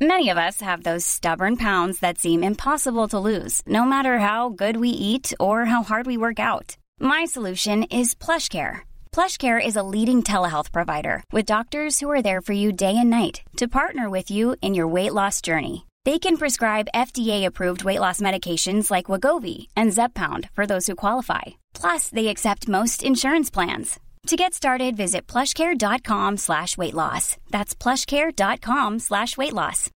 Many 0.00 0.30
of 0.30 0.36
us 0.36 0.60
have 0.60 0.82
those 0.82 1.06
stubborn 1.06 1.56
pounds 1.56 2.00
that 2.00 2.18
seem 2.18 2.42
impossible 2.42 3.06
to 3.08 3.20
lose, 3.20 3.62
no 3.66 3.84
matter 3.84 4.18
how 4.18 4.48
good 4.48 4.76
we 4.76 4.88
eat 4.88 5.32
or 5.38 5.64
how 5.64 5.84
hard 5.84 6.06
we 6.06 6.16
work 6.16 6.40
out. 6.40 6.76
My 7.00 7.24
solution 7.24 7.84
is 7.84 8.14
PlushCare. 8.14 8.91
PlushCare 9.12 9.64
is 9.64 9.76
a 9.76 9.82
leading 9.82 10.22
telehealth 10.22 10.72
provider 10.72 11.22
with 11.32 11.44
doctors 11.44 12.00
who 12.00 12.10
are 12.10 12.22
there 12.22 12.40
for 12.40 12.54
you 12.54 12.72
day 12.72 12.96
and 12.96 13.10
night 13.10 13.42
to 13.58 13.68
partner 13.68 14.08
with 14.08 14.30
you 14.30 14.56
in 14.62 14.74
your 14.74 14.88
weight 14.88 15.12
loss 15.12 15.42
journey. 15.42 15.86
They 16.04 16.18
can 16.18 16.38
prescribe 16.38 16.94
FDA-approved 16.94 17.84
weight 17.84 18.00
loss 18.00 18.22
medications 18.22 18.90
like 18.90 19.06
Wagovi 19.06 19.66
and 19.76 19.92
Zepbound 19.92 20.48
for 20.54 20.66
those 20.66 20.86
who 20.86 20.96
qualify. 20.96 21.42
Plus, 21.74 22.08
they 22.08 22.28
accept 22.28 22.68
most 22.68 23.02
insurance 23.02 23.50
plans. 23.50 24.00
To 24.28 24.36
get 24.36 24.54
started, 24.54 24.96
visit 24.96 25.26
plushcare.com 25.26 26.38
slash 26.38 26.78
weight 26.78 26.94
loss. 26.94 27.36
That's 27.50 27.74
plushcare.com 27.74 28.98
slash 28.98 29.36
weight 29.36 29.52
loss. 29.52 29.90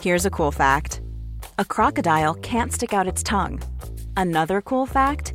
Here's 0.00 0.26
a 0.26 0.30
cool 0.30 0.52
fact. 0.52 1.00
A 1.58 1.64
crocodile 1.64 2.34
can't 2.34 2.72
stick 2.72 2.94
out 2.94 3.08
its 3.08 3.22
tongue. 3.24 3.60
Another 4.16 4.60
cool 4.62 4.86
fact 4.86 5.34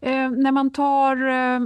Eh, 0.00 0.30
när, 0.30 0.52
man 0.52 0.70
tar, 0.70 1.16
eh, 1.16 1.60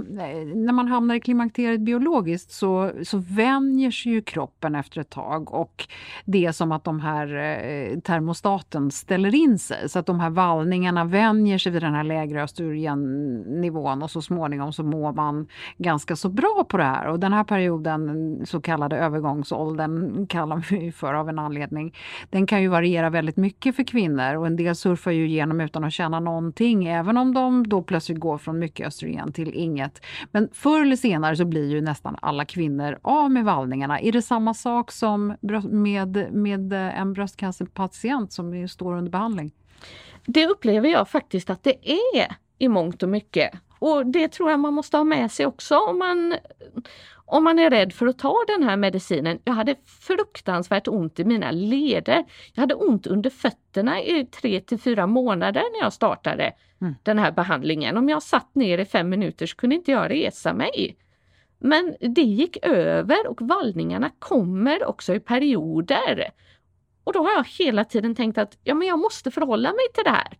när 0.55 0.71
man 0.71 0.87
hamnar 0.87 1.15
i 1.15 1.19
klimakteriet 1.19 1.81
biologiskt 1.81 2.51
så, 2.51 2.91
så 3.03 3.17
vänjer 3.17 3.91
sig 3.91 4.11
ju 4.11 4.21
kroppen 4.21 4.75
efter 4.75 5.01
ett 5.01 5.09
tag 5.09 5.53
och 5.53 5.87
det 6.25 6.45
är 6.45 6.51
som 6.51 6.71
att 6.71 6.83
de 6.83 6.99
här 6.99 7.35
eh, 7.35 7.99
termostaten 7.99 8.91
ställer 8.91 9.35
in 9.35 9.59
sig. 9.59 9.89
Så 9.89 9.99
att 9.99 10.05
de 10.05 10.19
här 10.19 10.29
vallningarna 10.29 11.05
vänjer 11.05 11.57
sig 11.57 11.71
vid 11.71 11.81
den 11.81 11.93
här 11.93 12.03
lägre 12.03 12.43
östrogennivån 12.43 14.03
och 14.03 14.11
så 14.11 14.21
småningom 14.21 14.73
så 14.73 14.83
mår 14.83 15.13
man 15.13 15.47
ganska 15.77 16.15
så 16.15 16.29
bra 16.29 16.65
på 16.69 16.77
det 16.77 16.83
här. 16.83 17.07
Och 17.07 17.19
den 17.19 17.33
här 17.33 17.43
perioden, 17.43 18.41
så 18.45 18.61
kallade 18.61 18.97
övergångsåldern 18.97 20.27
kallar 20.27 20.65
vi 20.69 20.91
för 20.91 21.13
av 21.13 21.29
en 21.29 21.39
anledning, 21.39 21.93
den 22.29 22.47
kan 22.47 22.61
ju 22.61 22.67
variera 22.67 23.09
väldigt 23.09 23.37
mycket 23.37 23.75
för 23.75 23.83
kvinnor. 23.83 24.35
Och 24.35 24.47
en 24.47 24.55
del 24.55 24.75
surfar 24.75 25.11
ju 25.11 25.27
igenom 25.27 25.61
utan 25.61 25.83
att 25.83 25.93
känna 25.93 26.19
någonting 26.19 26.85
även 26.87 27.17
om 27.17 27.33
de 27.33 27.69
då 27.69 27.81
plötsligt 27.81 28.12
plötsligt 28.13 28.19
går 28.19 28.37
från 28.37 28.59
mycket 28.59 28.87
östrogen 28.87 29.33
till 29.33 29.53
inget. 29.53 30.01
Men 30.31 30.49
förr 30.53 30.81
eller 30.81 30.95
senare 30.95 31.35
så 31.35 31.45
blir 31.45 31.69
ju 31.69 31.81
nästan 31.81 32.15
alla 32.21 32.45
kvinnor 32.45 32.99
av 33.03 33.31
med 33.31 33.45
vallningarna. 33.45 33.99
Är 33.99 34.11
det 34.11 34.21
samma 34.21 34.53
sak 34.53 34.91
som 34.91 35.35
med, 35.71 36.33
med 36.33 36.73
eh, 36.73 36.99
en 36.99 37.13
bröstcancerpatient 37.13 38.33
som 38.33 38.67
står 38.67 38.97
under 38.97 39.11
behandling? 39.11 39.51
Det 40.25 40.47
upplever 40.47 40.89
jag 40.89 41.07
faktiskt 41.07 41.49
att 41.49 41.63
det 41.63 41.89
är 41.89 42.35
i 42.59 42.67
mångt 42.67 43.03
och 43.03 43.09
mycket. 43.09 43.51
Och 43.81 44.05
det 44.05 44.31
tror 44.31 44.51
jag 44.51 44.59
man 44.59 44.73
måste 44.73 44.97
ha 44.97 45.03
med 45.03 45.31
sig 45.31 45.45
också 45.45 45.77
om 45.77 45.97
man 45.97 46.35
om 47.33 47.43
man 47.43 47.59
är 47.59 47.69
rädd 47.69 47.93
för 47.93 48.07
att 48.07 48.17
ta 48.17 48.35
den 48.47 48.63
här 48.63 48.77
medicinen. 48.77 49.39
Jag 49.43 49.53
hade 49.53 49.75
fruktansvärt 49.85 50.87
ont 50.87 51.19
i 51.19 51.23
mina 51.23 51.51
leder. 51.51 52.25
Jag 52.53 52.61
hade 52.61 52.73
ont 52.73 53.07
under 53.07 53.29
fötterna 53.29 54.01
i 54.01 54.25
tre 54.25 54.59
till 54.59 54.79
fyra 54.79 55.07
månader 55.07 55.61
när 55.61 55.79
jag 55.79 55.93
startade 55.93 56.53
mm. 56.81 56.95
den 57.03 57.19
här 57.19 57.31
behandlingen. 57.31 57.97
Om 57.97 58.09
jag 58.09 58.23
satt 58.23 58.55
ner 58.55 58.77
i 58.77 58.85
fem 58.85 59.09
minuter 59.09 59.45
så 59.45 59.55
kunde 59.55 59.75
inte 59.75 59.91
jag 59.91 60.11
resa 60.11 60.53
mig. 60.53 60.97
Men 61.59 61.95
det 61.99 62.21
gick 62.21 62.57
över 62.65 63.27
och 63.27 63.41
vallningarna 63.41 64.09
kommer 64.19 64.85
också 64.85 65.15
i 65.15 65.19
perioder. 65.19 66.29
Och 67.03 67.13
då 67.13 67.23
har 67.23 67.31
jag 67.31 67.47
hela 67.59 67.85
tiden 67.85 68.15
tänkt 68.15 68.37
att 68.37 68.57
ja, 68.63 68.73
men 68.73 68.87
jag 68.87 68.99
måste 68.99 69.31
förhålla 69.31 69.69
mig 69.69 69.85
till 69.93 70.03
det 70.03 70.09
här. 70.09 70.37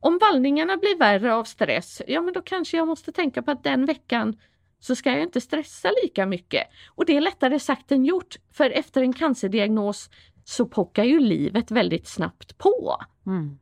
Om 0.00 0.18
vallningarna 0.18 0.76
blir 0.76 0.98
värre 0.98 1.34
av 1.34 1.44
stress, 1.44 2.02
ja 2.06 2.20
men 2.20 2.34
då 2.34 2.42
kanske 2.42 2.76
jag 2.76 2.88
måste 2.88 3.12
tänka 3.12 3.42
på 3.42 3.50
att 3.50 3.64
den 3.64 3.86
veckan 3.86 4.36
så 4.80 4.94
ska 4.94 5.10
jag 5.10 5.22
inte 5.22 5.40
stressa 5.40 5.90
lika 6.02 6.26
mycket. 6.26 6.68
Och 6.88 7.06
det 7.06 7.16
är 7.16 7.20
lättare 7.20 7.58
sagt 7.58 7.92
än 7.92 8.04
gjort, 8.04 8.36
för 8.52 8.70
efter 8.70 9.02
en 9.02 9.12
cancerdiagnos 9.12 10.10
så 10.44 10.66
pockar 10.66 11.04
ju 11.04 11.20
livet 11.20 11.70
väldigt 11.70 12.06
snabbt 12.06 12.58
på. 12.58 12.96
Mm. 13.26 13.58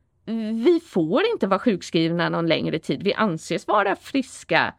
Vi 0.63 0.79
får 0.79 1.23
inte 1.33 1.47
vara 1.47 1.59
sjukskrivna 1.59 2.29
någon 2.29 2.47
längre 2.47 2.79
tid, 2.79 3.03
vi 3.03 3.13
anses 3.13 3.67
vara 3.67 3.95
friska. 3.95 4.73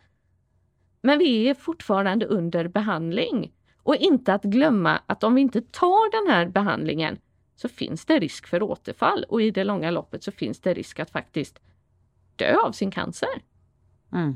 Men 1.02 1.18
vi 1.18 1.48
är 1.48 1.54
fortfarande 1.54 2.26
under 2.26 2.68
behandling. 2.68 3.52
Och 3.82 3.96
inte 3.96 4.34
att 4.34 4.42
glömma 4.42 5.00
att 5.06 5.24
om 5.24 5.34
vi 5.34 5.40
inte 5.40 5.62
tar 5.62 6.10
den 6.10 6.34
här 6.34 6.46
behandlingen 6.46 7.18
så 7.56 7.68
finns 7.68 8.04
det 8.04 8.18
risk 8.18 8.46
för 8.46 8.62
återfall 8.62 9.24
och 9.28 9.42
i 9.42 9.50
det 9.50 9.64
långa 9.64 9.90
loppet 9.90 10.24
så 10.24 10.32
finns 10.32 10.60
det 10.60 10.74
risk 10.74 10.98
att 10.98 11.10
faktiskt 11.10 11.60
dö 12.36 12.56
av 12.56 12.72
sin 12.72 12.90
cancer. 12.90 13.42
Mm. 14.12 14.34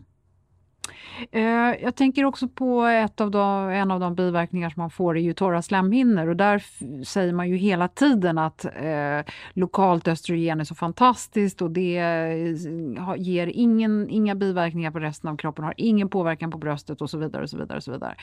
Eh, 1.30 1.82
jag 1.82 1.96
tänker 1.96 2.24
också 2.24 2.48
på 2.48 2.82
ett 2.82 3.20
av 3.20 3.30
de, 3.30 3.68
en 3.68 3.90
av 3.90 4.00
de 4.00 4.14
biverkningar 4.14 4.70
som 4.70 4.80
man 4.80 4.90
får 4.90 5.16
är 5.16 5.22
ju 5.22 5.32
torra 5.32 5.62
slemhinnor 5.62 6.28
och 6.28 6.36
där 6.36 6.64
säger 7.04 7.32
man 7.32 7.48
ju 7.48 7.56
hela 7.56 7.88
tiden 7.88 8.38
att 8.38 8.64
eh, 8.64 9.32
lokalt 9.52 10.08
östrogen 10.08 10.60
är 10.60 10.64
så 10.64 10.74
fantastiskt 10.74 11.62
och 11.62 11.70
det 11.70 11.98
eh, 11.98 13.14
ger 13.16 13.46
ingen, 13.46 14.10
inga 14.10 14.34
biverkningar 14.34 14.90
på 14.90 14.98
resten 14.98 15.30
av 15.30 15.36
kroppen, 15.36 15.64
har 15.64 15.74
ingen 15.76 16.08
påverkan 16.08 16.50
på 16.50 16.58
bröstet 16.58 17.02
och 17.02 17.10
så 17.10 17.18
vidare. 17.18 17.42
och 17.42 17.50
så 17.50 17.58
vidare, 17.58 17.76
och 17.76 17.84
så 17.84 17.92
vidare. 17.92 18.16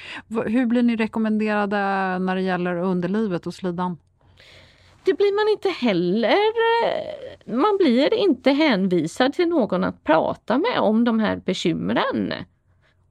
Hur 0.45 0.65
blir 0.65 0.83
ni 0.83 0.95
rekommenderade 0.95 1.77
när 2.19 2.35
det 2.35 2.41
gäller 2.41 2.75
underlivet 2.75 3.47
och 3.47 3.53
slidan? 3.53 3.97
Det 5.09 5.13
blir 5.17 5.35
man 5.35 5.53
inte 5.53 5.69
heller. 5.69 6.37
Eh, 6.85 7.53
man 7.55 7.77
blir 7.77 8.13
inte 8.13 8.51
hänvisad 8.51 9.33
till 9.33 9.47
någon 9.47 9.83
att 9.83 10.03
prata 10.03 10.57
med 10.57 10.79
om 10.79 11.03
de 11.03 11.19
här 11.19 11.35
bekymren. 11.35 12.33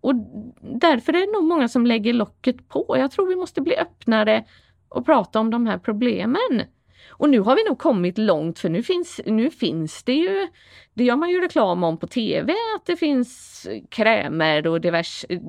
Och 0.01 0.15
därför 0.61 1.13
är 1.13 1.27
det 1.27 1.33
nog 1.33 1.45
många 1.45 1.69
som 1.69 1.87
lägger 1.87 2.13
locket 2.13 2.69
på. 2.69 2.97
Jag 2.99 3.11
tror 3.11 3.27
vi 3.27 3.37
måste 3.37 3.61
bli 3.61 3.77
öppnare 3.77 4.45
och 4.89 5.07
prata 5.07 5.41
om 5.41 5.51
de 5.51 5.67
här 5.67 5.79
problemen. 5.79 6.63
Och 7.11 7.31
nu 7.31 7.41
har 7.41 7.57
vi 7.57 7.65
nog 7.65 7.79
kommit 7.79 8.19
långt 8.19 8.59
för 8.59 8.69
nu 8.69 8.83
finns, 8.83 9.21
nu 9.27 9.51
finns 9.51 10.03
det 10.03 10.15
ju, 10.15 10.49
det 10.95 11.05
gör 11.05 11.17
man 11.17 11.31
ju 11.31 11.41
reklam 11.41 11.85
om 11.85 11.99
på 11.99 12.07
TV, 12.07 12.55
att 12.77 12.87
det 12.87 12.97
finns 12.97 13.67
krämer 13.89 14.67
och 14.67 14.81
diverse, 14.81 15.27
eh, 15.31 15.41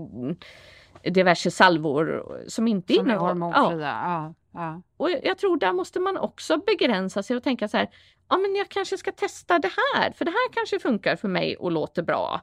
diverse 1.03 1.51
salvor 1.51 2.23
som 2.47 2.67
inte 2.67 2.93
som 2.93 3.05
innehåller 3.05 3.29
hormonfria. 3.29 3.79
Ja. 3.79 4.33
Ja. 4.51 4.81
Och 4.97 5.09
jag 5.23 5.37
tror 5.37 5.57
där 5.57 5.73
måste 5.73 5.99
man 5.99 6.17
också 6.17 6.57
begränsa 6.57 7.23
sig 7.23 7.37
och 7.37 7.43
tänka 7.43 7.67
så 7.67 7.77
här, 7.77 7.89
ja 8.29 8.37
men 8.37 8.55
jag 8.55 8.69
kanske 8.69 8.97
ska 8.97 9.11
testa 9.11 9.59
det 9.59 9.71
här, 9.93 10.11
för 10.11 10.25
det 10.25 10.31
här 10.31 10.53
kanske 10.53 10.79
funkar 10.79 11.15
för 11.15 11.27
mig 11.27 11.55
och 11.55 11.71
låter 11.71 12.03
bra. 12.03 12.41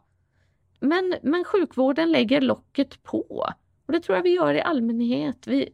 Men, 0.81 1.14
men 1.23 1.45
sjukvården 1.45 2.12
lägger 2.12 2.40
locket 2.40 3.03
på. 3.03 3.49
Och 3.87 3.92
det 3.92 4.01
tror 4.01 4.16
jag 4.16 4.23
vi 4.23 4.35
gör 4.35 4.55
i 4.55 4.61
allmänhet. 4.61 5.47
Vi, 5.47 5.69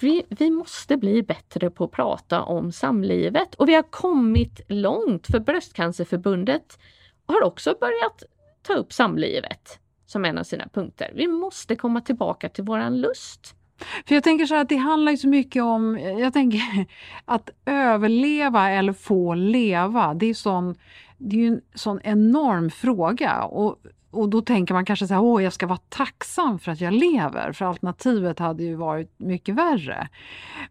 vi, 0.00 0.24
vi 0.28 0.50
måste 0.50 0.96
bli 0.96 1.22
bättre 1.22 1.70
på 1.70 1.84
att 1.84 1.90
prata 1.90 2.42
om 2.42 2.72
samlivet 2.72 3.54
och 3.54 3.68
vi 3.68 3.74
har 3.74 3.90
kommit 3.90 4.60
långt 4.68 5.26
för 5.26 5.38
Bröstcancerförbundet 5.40 6.78
har 7.26 7.42
också 7.42 7.76
börjat 7.80 8.22
ta 8.62 8.74
upp 8.74 8.92
samlivet 8.92 9.80
som 10.08 10.24
en 10.24 10.38
av 10.38 10.44
sina 10.44 10.68
punkter. 10.72 11.12
Vi 11.14 11.26
måste 11.26 11.76
komma 11.76 12.00
tillbaka 12.00 12.48
till 12.48 12.64
våran 12.64 13.00
lust. 13.00 13.54
För 14.06 14.14
jag 14.14 14.24
tänker 14.24 14.46
så 14.46 14.54
här 14.54 14.62
att 14.62 14.68
det 14.68 14.76
handlar 14.76 15.12
ju 15.12 15.18
så 15.18 15.28
mycket 15.28 15.62
om, 15.62 15.98
jag 15.98 16.32
tänker 16.32 16.60
att 17.24 17.50
överleva 17.66 18.70
eller 18.70 18.92
få 18.92 19.34
leva, 19.34 20.14
det 20.14 20.26
är, 20.26 20.34
sån, 20.34 20.74
det 21.18 21.36
är 21.36 21.40
ju 21.40 21.46
en 21.48 21.60
sån 21.74 22.00
enorm 22.04 22.70
fråga. 22.70 23.42
Och 23.42 23.78
och 24.10 24.28
då 24.28 24.42
tänker 24.42 24.74
man 24.74 24.84
kanske 24.84 25.06
så 25.06 25.14
här, 25.14 25.22
åh 25.22 25.44
jag 25.44 25.52
ska 25.52 25.66
vara 25.66 25.80
tacksam 25.88 26.58
för 26.58 26.72
att 26.72 26.80
jag 26.80 26.94
lever, 26.94 27.52
för 27.52 27.64
alternativet 27.64 28.38
hade 28.38 28.62
ju 28.62 28.74
varit 28.74 29.14
mycket 29.18 29.54
värre. 29.54 30.08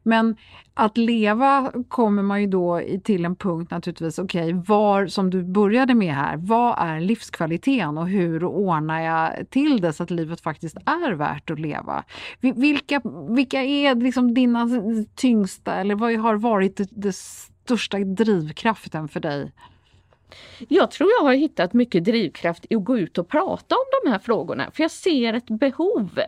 Men 0.04 0.36
att 0.74 0.98
leva 0.98 1.72
kommer 1.88 2.24
man 2.24 2.42
ju 2.42 2.48
då 2.48 2.82
till 3.04 3.26
en 3.26 3.36
punkt 3.36 3.72
naturligtvis, 3.72 4.20
okej, 4.20 4.54
okay, 4.54 4.64
var, 4.68 5.08
som 5.08 5.30
du 5.30 5.44
började 5.44 5.94
med 5.94 6.14
här, 6.14 6.38
vad 6.38 6.76
är 6.78 7.00
livskvaliteten 7.00 7.98
och 7.98 8.10
hur 8.10 8.44
ordnar 8.44 9.02
jag 9.02 9.50
till 9.50 9.82
det 9.82 9.94
så 9.94 10.04
att 10.04 10.12
livet 10.12 10.42
faktiskt 10.42 10.78
är 10.86 11.12
värt 11.12 11.52
att 11.52 11.60
leva? 11.60 12.04
Vilka, 12.40 13.02
vilka 13.30 13.64
är 13.64 13.96
liksom 13.96 14.34
dina 14.34 14.68
tyngsta, 15.16 15.76
eller 15.76 15.96
vad 15.96 16.16
har 16.16 16.36
varit 16.36 16.78
det, 16.78 16.88
det 16.92 17.16
största 17.16 17.98
drivkraften 18.00 19.08
för 19.08 19.20
dig 19.20 19.52
jag 20.68 20.92
tror 20.92 21.10
jag 21.20 21.26
har 21.26 21.34
hittat 21.34 21.74
mycket 21.74 22.06
drivkraft 22.06 22.66
i 22.70 22.76
att 22.76 22.84
gå 22.84 22.98
ut 22.98 23.18
och 23.18 23.28
prata 23.28 23.76
om 23.76 23.86
de 24.04 24.12
här 24.12 24.20
frågorna, 24.20 24.72
för 24.72 24.84
jag 24.84 24.92
ser 24.92 25.34
ett 25.34 25.50
behov. 25.50 26.20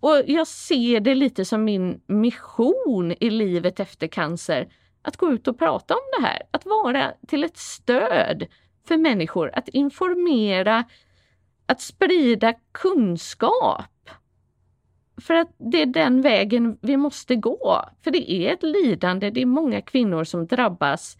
Och 0.00 0.22
jag 0.26 0.46
ser 0.46 1.00
det 1.00 1.14
lite 1.14 1.44
som 1.44 1.64
min 1.64 2.00
mission 2.06 3.14
i 3.20 3.30
livet 3.30 3.80
efter 3.80 4.06
cancer, 4.06 4.68
att 5.02 5.16
gå 5.16 5.32
ut 5.32 5.48
och 5.48 5.58
prata 5.58 5.94
om 5.94 6.00
det 6.18 6.26
här, 6.26 6.42
att 6.50 6.66
vara 6.66 7.12
till 7.28 7.44
ett 7.44 7.56
stöd 7.56 8.46
för 8.88 8.96
människor, 8.96 9.50
att 9.54 9.68
informera, 9.68 10.84
att 11.66 11.80
sprida 11.80 12.54
kunskap. 12.72 14.10
För 15.20 15.34
att 15.34 15.54
det 15.58 15.82
är 15.82 15.86
den 15.86 16.22
vägen 16.22 16.78
vi 16.82 16.96
måste 16.96 17.36
gå. 17.36 17.84
För 18.04 18.10
det 18.10 18.32
är 18.32 18.52
ett 18.52 18.62
lidande, 18.62 19.30
det 19.30 19.42
är 19.42 19.46
många 19.46 19.80
kvinnor 19.80 20.24
som 20.24 20.46
drabbas. 20.46 21.16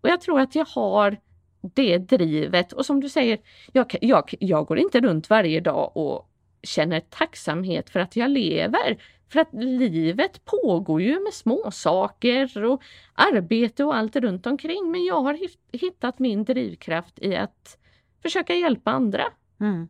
Och 0.00 0.08
jag 0.08 0.20
tror 0.20 0.40
att 0.40 0.54
jag 0.54 0.66
har 0.66 1.16
det 1.60 1.98
drivet 1.98 2.72
och 2.72 2.86
som 2.86 3.00
du 3.00 3.08
säger, 3.08 3.38
jag, 3.72 3.96
jag, 4.00 4.34
jag 4.40 4.66
går 4.66 4.78
inte 4.78 5.00
runt 5.00 5.30
varje 5.30 5.60
dag 5.60 5.96
och 5.96 6.30
känner 6.62 7.00
tacksamhet 7.00 7.90
för 7.90 8.00
att 8.00 8.16
jag 8.16 8.30
lever. 8.30 9.02
För 9.28 9.40
att 9.40 9.48
livet 9.52 10.44
pågår 10.44 11.02
ju 11.02 11.20
med 11.20 11.32
små 11.32 11.70
saker 11.70 12.64
och 12.64 12.82
arbete 13.14 13.84
och 13.84 13.96
allt 13.96 14.16
runt 14.16 14.46
omkring. 14.46 14.90
Men 14.90 15.04
jag 15.04 15.22
har 15.22 15.38
hittat 15.72 16.18
min 16.18 16.44
drivkraft 16.44 17.18
i 17.18 17.36
att 17.36 17.78
försöka 18.22 18.54
hjälpa 18.54 18.90
andra. 18.90 19.24
Mm. 19.60 19.88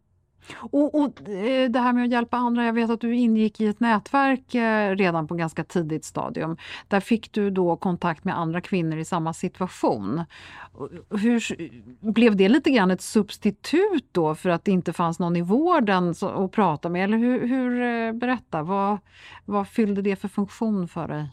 Och, 0.57 0.95
och, 0.95 1.29
eh, 1.29 1.71
det 1.71 1.79
här 1.79 1.93
med 1.93 2.05
att 2.05 2.11
hjälpa 2.11 2.37
andra, 2.37 2.65
jag 2.65 2.73
vet 2.73 2.91
att 2.91 3.01
du 3.01 3.15
ingick 3.15 3.61
i 3.61 3.67
ett 3.67 3.81
nätverk 3.81 4.55
eh, 4.55 4.97
redan 4.97 5.29
på 5.29 5.35
ganska 5.35 5.65
tidigt 5.65 6.05
stadium. 6.05 6.57
Där 6.89 7.01
fick 7.01 7.33
du 7.33 7.51
då 7.51 7.77
kontakt 7.77 8.25
med 8.25 8.39
andra 8.39 8.61
kvinnor 8.61 8.99
i 8.99 9.05
samma 9.05 9.33
situation. 9.33 10.19
Eh, 10.19 11.19
hur, 11.19 11.71
blev 12.13 12.37
det 12.37 12.49
lite 12.49 12.71
grann 12.71 12.91
ett 12.91 13.03
substitut 13.03 14.09
då 14.13 14.35
för 14.35 14.51
att 14.51 14.65
det 14.65 14.71
inte 14.71 14.93
fanns 14.93 15.19
någon 15.19 15.37
i 15.37 15.43
vården 15.43 16.15
att 16.23 16.53
prata 16.53 16.89
med? 16.89 17.05
Eller 17.05 17.19
hur, 17.19 17.47
hur 17.47 18.13
berätta, 18.13 18.63
vad, 18.63 18.99
vad 19.45 19.69
fyllde 19.69 20.03
det 20.03 20.17
för 20.17 20.29
funktion 20.29 20.89
för 20.89 21.09
dig? 21.09 21.29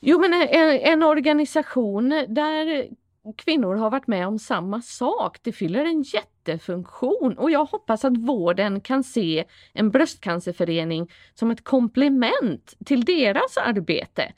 Jo 0.00 0.20
men 0.20 0.32
en, 0.32 0.70
en 0.70 1.02
organisation 1.02 2.08
där 2.28 2.88
kvinnor 3.36 3.74
har 3.74 3.90
varit 3.90 4.06
med 4.06 4.26
om 4.26 4.38
samma 4.38 4.82
sak. 4.82 5.38
Det 5.42 5.52
fyller 5.52 5.84
en 5.84 6.02
jättefunktion 6.02 7.38
och 7.38 7.50
jag 7.50 7.64
hoppas 7.64 8.04
att 8.04 8.16
vården 8.16 8.80
kan 8.80 9.04
se 9.04 9.44
en 9.72 9.90
bröstcancerförening 9.90 11.10
som 11.34 11.50
ett 11.50 11.64
komplement 11.64 12.74
till 12.84 13.04
deras 13.04 13.56
arbete. 13.56 14.32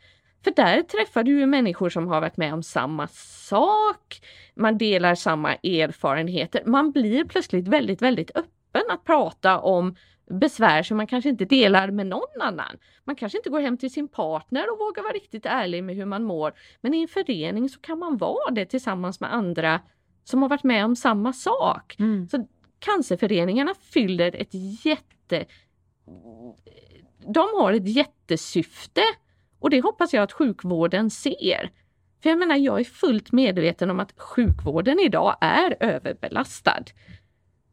För 0.44 0.50
där 0.50 0.82
träffar 0.82 1.22
du 1.22 1.38
ju 1.38 1.46
människor 1.46 1.88
som 1.88 2.08
har 2.08 2.20
varit 2.20 2.36
med 2.36 2.54
om 2.54 2.62
samma 2.62 3.08
sak, 3.48 4.20
man 4.54 4.78
delar 4.78 5.14
samma 5.14 5.54
erfarenheter, 5.54 6.62
man 6.66 6.92
blir 6.92 7.24
plötsligt 7.24 7.68
väldigt, 7.68 8.02
väldigt 8.02 8.30
öppen 8.36 8.82
att 8.90 9.04
prata 9.04 9.58
om 9.58 9.96
besvär 10.30 10.82
som 10.82 10.96
man 10.96 11.06
kanske 11.06 11.30
inte 11.30 11.44
delar 11.44 11.90
med 11.90 12.06
någon 12.06 12.40
annan. 12.40 12.76
Man 13.04 13.16
kanske 13.16 13.38
inte 13.38 13.50
går 13.50 13.60
hem 13.60 13.76
till 13.76 13.92
sin 13.92 14.08
partner 14.08 14.72
och 14.72 14.78
vågar 14.78 15.02
vara 15.02 15.12
riktigt 15.12 15.46
ärlig 15.46 15.84
med 15.84 15.96
hur 15.96 16.04
man 16.04 16.24
mår. 16.24 16.52
Men 16.80 16.94
i 16.94 17.02
en 17.02 17.08
förening 17.08 17.68
så 17.68 17.80
kan 17.80 17.98
man 17.98 18.16
vara 18.16 18.50
det 18.50 18.64
tillsammans 18.64 19.20
med 19.20 19.34
andra 19.34 19.80
som 20.24 20.42
har 20.42 20.48
varit 20.48 20.64
med 20.64 20.84
om 20.84 20.96
samma 20.96 21.32
sak. 21.32 21.96
Mm. 21.98 22.28
Så 22.28 22.46
Cancerföreningarna 22.78 23.74
fyller 23.74 24.36
ett 24.36 24.84
jätte... 24.84 25.44
De 27.26 27.48
har 27.54 27.72
ett 27.72 27.88
jättesyfte 27.88 29.02
och 29.58 29.70
det 29.70 29.80
hoppas 29.80 30.14
jag 30.14 30.22
att 30.22 30.32
sjukvården 30.32 31.10
ser. 31.10 31.70
För 32.22 32.30
jag 32.30 32.38
menar, 32.38 32.56
jag 32.56 32.80
är 32.80 32.84
fullt 32.84 33.32
medveten 33.32 33.90
om 33.90 34.00
att 34.00 34.20
sjukvården 34.20 34.98
idag 34.98 35.36
är 35.40 35.76
överbelastad. 35.80 36.84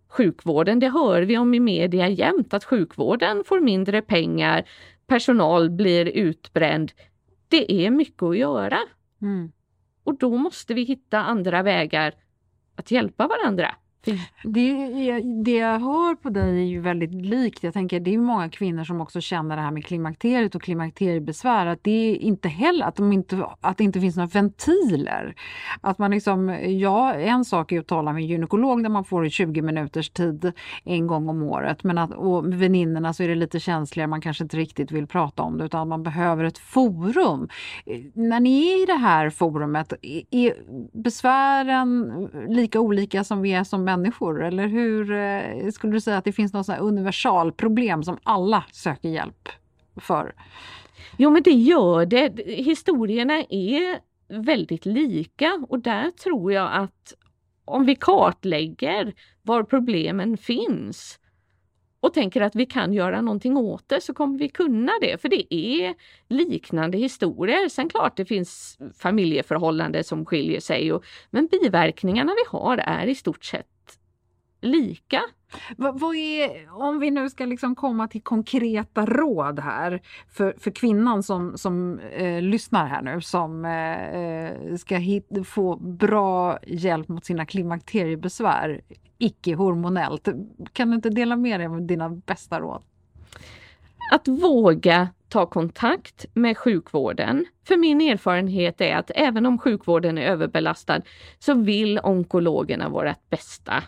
Sjukvården. 0.10 0.80
Det 0.80 0.90
hör 0.90 1.22
vi 1.22 1.38
om 1.38 1.54
i 1.54 1.60
media 1.60 2.08
jämt 2.08 2.54
att 2.54 2.64
sjukvården 2.64 3.44
får 3.44 3.60
mindre 3.60 4.02
pengar, 4.02 4.70
personal 5.08 5.70
blir 5.70 6.06
utbränd. 6.06 6.92
Det 7.48 7.86
är 7.86 7.92
mycket 7.92 8.24
att 8.24 8.38
göra. 8.38 8.80
Mm. 9.22 9.52
Och 10.04 10.18
då 10.18 10.38
måste 10.38 10.74
vi 10.74 10.84
hitta 10.84 11.20
andra 11.20 11.64
vägar 11.64 12.14
att 12.76 12.92
hjälpa 12.92 13.28
varandra. 13.28 13.76
Det, 14.44 15.22
det 15.44 15.58
jag 15.58 15.80
hör 15.80 16.16
på 16.16 16.30
dig 16.30 16.50
är 16.50 16.66
ju 16.66 16.80
väldigt 16.80 17.14
likt. 17.14 17.64
Jag 17.64 17.74
tänker 17.74 18.00
det 18.00 18.14
är 18.14 18.18
många 18.18 18.50
kvinnor 18.50 18.84
som 18.84 19.02
också 19.02 19.22
känner 19.22 19.56
det 19.56 19.62
här 19.62 19.72
med 19.72 19.86
klimakteriet 19.86 20.56
och 20.56 20.62
klimakteriebesvär. 20.62 21.66
Att 21.66 21.84
det 21.84 22.16
inte 22.16 22.50
heller 22.50 22.86
att, 22.86 22.96
de 22.96 23.14
inte, 23.14 23.46
att 23.62 23.78
det 23.78 23.84
inte 23.84 24.02
finns 24.02 24.16
några 24.16 24.28
ventiler. 24.28 25.36
Att 25.82 25.98
man 25.98 26.12
liksom, 26.12 26.50
ja, 26.66 27.14
en 27.14 27.46
sak 27.46 27.72
är 27.72 27.80
att 27.80 27.88
tala 27.88 28.14
med 28.14 28.22
en 28.22 28.28
gynekolog 28.28 28.84
där 28.84 28.90
man 28.90 29.06
får 29.06 29.30
20 29.30 29.62
minuters 29.62 30.10
tid 30.10 30.52
en 30.84 31.08
gång 31.08 31.30
om 31.30 31.44
året. 31.44 31.84
Men 31.84 31.98
att, 31.98 32.14
och 32.14 32.44
med 32.44 32.60
väninnorna 32.60 33.14
så 33.14 33.24
är 33.24 33.28
det 33.28 33.36
lite 33.36 33.60
känsligare, 33.60 34.08
man 34.08 34.22
kanske 34.22 34.44
inte 34.44 34.58
riktigt 34.58 34.92
vill 34.92 35.08
prata 35.08 35.44
om 35.44 35.58
det 35.58 35.66
utan 35.66 35.88
man 35.88 36.04
behöver 36.04 36.44
ett 36.44 36.58
forum. 36.58 37.50
När 38.14 38.40
ni 38.40 38.68
är 38.68 38.84
i 38.84 38.86
det 38.86 38.94
här 38.94 39.30
forumet, 39.30 39.94
är 40.32 40.54
besvären 41.04 42.14
lika 42.48 42.80
olika 42.80 43.24
som 43.24 43.42
vi 43.42 43.54
är 43.54 43.64
som 43.64 43.84
människor 43.84 43.97
människor? 43.98 44.44
Eller 44.44 44.68
hur 44.68 45.12
eh, 45.12 45.70
skulle 45.72 45.94
du 45.94 46.02
säga 46.02 46.18
att 46.18 46.26
det 46.26 46.32
finns 46.32 46.54
något 46.54 46.70
universalproblem 46.80 48.04
som 48.04 48.18
alla 48.24 48.66
söker 48.72 49.10
hjälp 49.10 49.50
för? 49.96 50.36
Jo 51.18 51.30
men 51.30 51.44
det 51.44 51.52
gör 51.52 52.06
det. 52.06 52.46
Historierna 52.46 53.44
är 53.50 54.00
väldigt 54.28 54.86
lika 54.86 55.66
och 55.70 55.80
där 55.80 56.12
tror 56.12 56.54
jag 56.54 56.74
att 56.74 57.14
om 57.66 57.86
vi 57.86 57.96
kartlägger 57.96 59.14
var 59.42 59.64
problemen 59.64 60.38
finns 60.38 61.20
och 62.00 62.14
tänker 62.14 62.42
att 62.42 62.56
vi 62.56 62.66
kan 62.66 62.94
göra 62.94 63.22
någonting 63.22 63.58
åt 63.58 63.90
det 63.90 64.02
så 64.02 64.14
kommer 64.14 64.40
vi 64.40 64.50
kunna 64.50 64.92
det. 65.02 65.22
För 65.22 65.30
det 65.30 65.54
är 65.54 65.96
liknande 66.28 66.98
historier. 66.98 67.70
Sen 67.70 67.90
klart 67.90 68.18
det 68.18 68.26
finns 68.26 68.78
familjeförhållanden 68.98 70.04
som 70.04 70.26
skiljer 70.26 70.60
sig, 70.60 70.94
och, 70.94 71.04
men 71.30 71.48
biverkningarna 71.48 72.34
vi 72.34 72.58
har 72.58 72.78
är 72.78 73.08
i 73.08 73.16
stort 73.16 73.46
sett 73.46 73.68
lika. 74.62 75.22
Vad, 75.78 76.00
vad 76.00 76.16
är, 76.16 76.74
om 76.82 77.00
vi 77.00 77.12
nu 77.12 77.30
ska 77.30 77.46
liksom 77.46 77.76
komma 77.76 78.08
till 78.08 78.22
konkreta 78.22 79.06
råd 79.06 79.60
här 79.60 80.02
för, 80.30 80.56
för 80.60 80.72
kvinnan 80.72 81.24
som, 81.24 81.58
som 81.58 82.00
eh, 82.00 82.42
lyssnar 82.42 82.88
här 82.88 83.02
nu 83.02 83.22
som 83.22 83.66
eh, 83.66 84.16
eh, 84.22 84.76
ska 84.76 84.98
hit, 84.98 85.30
få 85.46 85.76
bra 85.76 86.60
hjälp 86.68 87.08
mot 87.08 87.26
sina 87.26 87.46
klimakteriebesvär 87.46 88.82
icke-hormonellt. 89.18 90.28
Kan 90.74 90.90
du 90.90 90.96
inte 90.96 91.10
dela 91.10 91.36
med 91.36 91.60
dig 91.60 91.68
av 91.68 91.82
dina 91.82 92.10
bästa 92.10 92.60
råd? 92.60 92.82
Att 94.12 94.28
våga 94.28 95.10
ta 95.30 95.46
kontakt 95.46 96.26
med 96.34 96.58
sjukvården. 96.58 97.46
För 97.68 97.78
min 97.78 98.02
erfarenhet 98.02 98.82
är 98.82 98.96
att 98.96 99.12
även 99.16 99.46
om 99.46 99.60
sjukvården 99.60 100.18
är 100.18 100.22
överbelastad 100.22 101.02
så 101.40 101.54
vill 101.54 102.00
onkologerna 102.04 102.90
vårt 102.90 103.30
bästa 103.30 103.84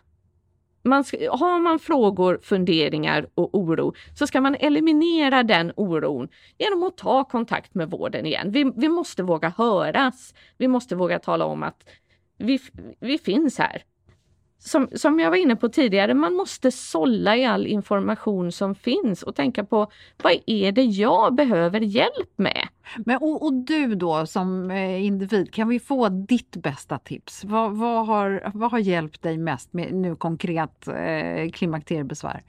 man 0.84 1.04
ska, 1.04 1.18
har 1.18 1.60
man 1.60 1.80
frågor, 1.80 2.40
funderingar 2.42 3.28
och 3.36 3.56
oro 3.56 3.94
så 4.16 4.28
ska 4.28 4.42
man 4.42 4.56
eliminera 4.56 5.44
den 5.44 5.72
oron 5.76 6.30
genom 6.58 6.84
att 6.84 6.98
ta 6.98 7.24
kontakt 7.24 7.76
med 7.76 7.90
vården 7.90 8.26
igen. 8.26 8.52
Vi, 8.52 8.72
vi 8.76 8.90
måste 8.90 9.24
våga 9.24 9.54
höras. 9.58 10.34
Vi 10.58 10.68
måste 10.68 10.96
våga 10.96 11.20
tala 11.20 11.46
om 11.46 11.64
att 11.64 11.90
vi, 12.38 12.60
vi 13.00 13.18
finns 13.18 13.58
här 13.58 13.84
som, 14.60 14.90
som 14.96 15.20
jag 15.20 15.30
var 15.30 15.38
inne 15.38 15.56
på 15.56 15.70
tidigare, 15.70 16.14
man 16.14 16.34
måste 16.34 16.72
sålla 16.72 17.38
i 17.38 17.46
all 17.46 17.68
information 17.68 18.52
som 18.52 18.76
finns 18.76 19.24
och 19.24 19.36
tänka 19.36 19.64
på 19.64 19.92
vad 20.24 20.38
är 20.46 20.72
det 20.72 20.84
jag 20.84 21.36
behöver 21.36 21.80
hjälp 21.80 22.34
med? 22.36 22.68
Men, 22.98 23.18
och, 23.18 23.44
och 23.44 23.54
du 23.54 23.96
då 23.96 24.26
som 24.26 24.72
eh, 24.72 25.06
individ, 25.06 25.54
kan 25.54 25.68
vi 25.68 25.80
få 25.80 26.10
ditt 26.10 26.56
bästa 26.56 27.00
tips? 27.00 27.44
Vad, 27.44 27.78
vad, 27.78 28.08
har, 28.08 28.52
vad 28.54 28.72
har 28.72 28.80
hjälpt 28.80 29.22
dig 29.22 29.38
mest 29.38 29.74
med 29.74 29.94
nu 29.94 30.16
konkret 30.16 30.88
eh, 30.88 31.50
klimakteriebesvär? 31.52 32.44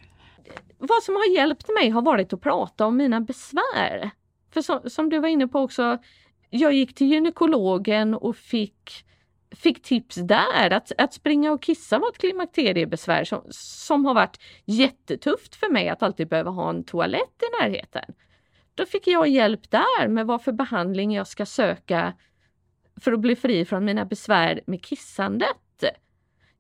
Vad 0.79 1.03
som 1.03 1.15
har 1.15 1.35
hjälpt 1.35 1.69
mig 1.81 1.91
har 1.91 2.03
varit 2.03 2.33
att 2.33 2.41
prata 2.41 2.87
om 2.87 2.97
mina 2.97 3.21
besvär. 3.21 4.11
För 4.53 4.63
så, 4.63 4.91
som 4.91 5.11
du 5.11 5.19
var 5.19 5.29
inne 5.29 5.49
på 5.49 5.61
också, 5.61 5.99
jag 6.51 6.73
gick 6.73 6.95
till 6.95 7.07
gynekologen 7.07 8.15
och 8.15 8.37
fick 8.37 9.05
fick 9.57 9.83
tips 9.83 10.15
där. 10.15 10.73
Att, 10.73 10.93
att 10.99 11.15
springa 11.15 11.53
och 11.53 11.63
kissa 11.63 11.99
var 11.99 12.09
ett 12.09 12.19
klimakteriebesvär 12.19 13.25
som, 13.25 13.43
som 13.51 14.05
har 14.05 14.15
varit 14.15 14.41
jättetufft 14.65 15.57
för 15.57 15.73
mig 15.73 15.89
att 15.89 16.03
alltid 16.03 16.29
behöva 16.29 16.51
ha 16.51 16.71
en 16.71 16.85
toalett 16.85 17.43
i 17.43 17.63
närheten. 17.63 18.15
Då 18.75 18.87
fick 18.87 19.07
jag 19.07 19.29
hjälp 19.29 19.71
där 19.71 20.09
med 20.09 20.27
vad 20.27 20.43
för 20.43 20.53
behandling 20.53 21.15
jag 21.15 21.27
ska 21.27 21.47
söka 21.47 22.15
för 23.01 23.13
att 23.13 23.21
bli 23.21 23.37
fri 23.37 23.65
från 23.65 23.85
mina 23.85 24.05
besvär 24.05 24.61
med 24.67 24.85
kissandet. 24.85 25.85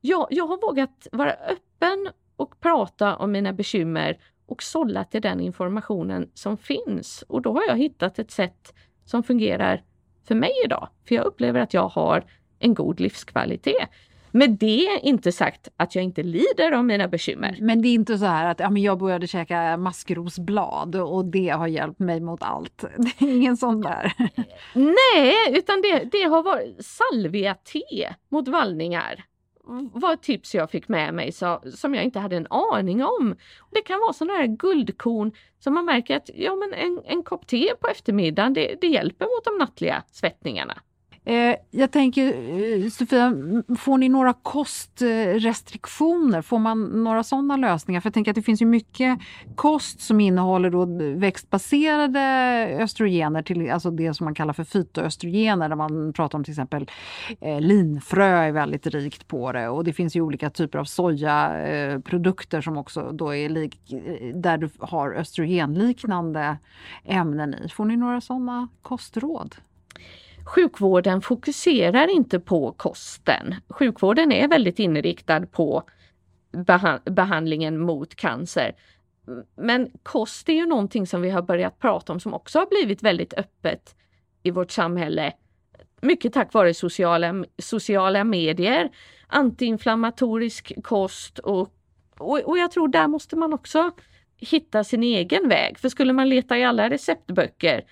Jag, 0.00 0.26
jag 0.30 0.46
har 0.46 0.60
vågat 0.60 1.06
vara 1.12 1.32
öppen 1.32 2.08
och 2.36 2.60
prata 2.60 3.16
om 3.16 3.32
mina 3.32 3.52
bekymmer 3.52 4.18
och 4.46 4.62
sålla 4.62 5.04
till 5.04 5.22
den 5.22 5.40
informationen 5.40 6.30
som 6.34 6.56
finns. 6.56 7.24
Och 7.28 7.42
då 7.42 7.52
har 7.52 7.62
jag 7.66 7.76
hittat 7.76 8.18
ett 8.18 8.30
sätt 8.30 8.74
som 9.04 9.22
fungerar 9.22 9.84
för 10.28 10.34
mig 10.34 10.52
idag. 10.64 10.88
För 11.08 11.14
jag 11.14 11.24
upplever 11.24 11.60
att 11.60 11.74
jag 11.74 11.88
har 11.88 12.24
en 12.60 12.74
god 12.74 13.00
livskvalitet. 13.00 13.88
Med 14.32 14.50
det 14.50 15.00
inte 15.02 15.32
sagt 15.32 15.68
att 15.76 15.94
jag 15.94 16.04
inte 16.04 16.22
lider 16.22 16.72
av 16.72 16.84
mina 16.84 17.08
bekymmer. 17.08 17.58
Men 17.60 17.82
det 17.82 17.88
är 17.88 17.94
inte 17.94 18.18
så 18.18 18.24
här 18.24 18.50
att 18.50 18.60
ja, 18.60 18.70
men 18.70 18.82
jag 18.82 18.98
började 18.98 19.26
käka 19.26 19.76
maskrosblad 19.76 20.96
och 20.96 21.24
det 21.24 21.48
har 21.48 21.66
hjälpt 21.66 21.98
mig 21.98 22.20
mot 22.20 22.42
allt. 22.42 22.84
Det 22.96 23.26
är 23.26 23.36
ingen 23.36 23.56
sån 23.56 23.80
där. 23.80 24.12
Nej, 24.74 25.58
utan 25.58 25.82
det, 25.82 26.08
det 26.12 26.22
har 26.22 26.42
varit 26.42 26.86
salvia-te 26.86 28.14
mot 28.28 28.48
vallningar 28.48 29.24
var 29.92 30.12
ett 30.12 30.22
tips 30.22 30.54
jag 30.54 30.70
fick 30.70 30.88
med 30.88 31.14
mig 31.14 31.32
så, 31.32 31.62
som 31.74 31.94
jag 31.94 32.04
inte 32.04 32.18
hade 32.18 32.36
en 32.36 32.46
aning 32.50 33.04
om. 33.04 33.36
Det 33.70 33.80
kan 33.80 34.00
vara 34.00 34.12
sådana 34.12 34.38
här 34.38 34.46
guldkorn 34.46 35.32
som 35.58 35.74
man 35.74 35.84
märker 35.84 36.16
att 36.16 36.30
ja, 36.34 36.56
men 36.56 36.74
en, 36.74 37.00
en 37.04 37.22
kopp 37.22 37.46
te 37.46 37.74
på 37.80 37.88
eftermiddagen 37.88 38.54
det, 38.54 38.76
det 38.80 38.86
hjälper 38.86 39.24
mot 39.24 39.44
de 39.44 39.58
nattliga 39.58 40.02
svettningarna. 40.12 40.78
Eh, 41.24 41.54
jag 41.70 41.90
tänker, 41.90 42.26
eh, 42.26 42.88
Sofia, 42.88 43.32
får 43.78 43.98
ni 43.98 44.08
några 44.08 44.32
kostrestriktioner? 44.32 46.42
Får 46.42 46.58
man 46.58 47.04
några 47.04 47.22
sådana 47.22 47.56
lösningar? 47.56 48.00
För 48.00 48.06
jag 48.06 48.14
tänker 48.14 48.30
att 48.30 48.34
det 48.34 48.42
finns 48.42 48.62
ju 48.62 48.66
mycket 48.66 49.18
kost 49.54 50.00
som 50.00 50.20
innehåller 50.20 50.70
då 50.70 50.84
växtbaserade 51.18 52.20
östrogener, 52.80 53.42
till, 53.42 53.70
alltså 53.70 53.90
det 53.90 54.14
som 54.14 54.24
man 54.24 54.34
kallar 54.34 54.52
för 54.52 54.64
fytoöstrogener, 54.64 55.68
där 55.68 55.76
man 55.76 56.12
pratar 56.12 56.38
om 56.38 56.44
till 56.44 56.52
exempel 56.52 56.90
eh, 57.40 57.60
linfrö 57.60 58.26
är 58.26 58.52
väldigt 58.52 58.86
rikt 58.86 59.28
på 59.28 59.52
det 59.52 59.68
och 59.68 59.84
det 59.84 59.92
finns 59.92 60.16
ju 60.16 60.20
olika 60.20 60.50
typer 60.50 60.78
av 60.78 60.84
sojaprodukter 60.84 62.58
eh, 62.58 62.62
som 62.62 62.76
också 62.76 63.10
då 63.12 63.34
är 63.34 63.48
lik, 63.48 63.80
där 64.34 64.58
du 64.58 64.70
har 64.78 65.12
östrogenliknande 65.12 66.56
ämnen 67.04 67.54
i. 67.54 67.68
Får 67.68 67.84
ni 67.84 67.96
några 67.96 68.20
sådana 68.20 68.68
kostråd? 68.82 69.56
Sjukvården 70.50 71.20
fokuserar 71.20 72.08
inte 72.08 72.40
på 72.40 72.72
kosten. 72.72 73.54
Sjukvården 73.68 74.32
är 74.32 74.48
väldigt 74.48 74.78
inriktad 74.78 75.46
på 75.46 75.82
behandlingen 77.04 77.78
mot 77.78 78.14
cancer. 78.14 78.72
Men 79.56 79.90
kost 80.02 80.48
är 80.48 80.52
ju 80.52 80.66
någonting 80.66 81.06
som 81.06 81.22
vi 81.22 81.30
har 81.30 81.42
börjat 81.42 81.78
prata 81.78 82.12
om 82.12 82.20
som 82.20 82.34
också 82.34 82.58
har 82.58 82.66
blivit 82.66 83.02
väldigt 83.02 83.34
öppet 83.34 83.94
i 84.42 84.50
vårt 84.50 84.70
samhälle. 84.70 85.32
Mycket 86.00 86.32
tack 86.32 86.52
vare 86.52 86.74
sociala, 86.74 87.44
sociala 87.58 88.24
medier, 88.24 88.90
antiinflammatorisk 89.26 90.72
kost 90.82 91.38
och, 91.38 91.68
och, 92.18 92.38
och 92.38 92.58
jag 92.58 92.70
tror 92.70 92.88
där 92.88 93.08
måste 93.08 93.36
man 93.36 93.52
också 93.52 93.90
hitta 94.36 94.84
sin 94.84 95.02
egen 95.02 95.48
väg. 95.48 95.78
För 95.78 95.88
skulle 95.88 96.12
man 96.12 96.28
leta 96.28 96.58
i 96.58 96.64
alla 96.64 96.90
receptböcker 96.90 97.84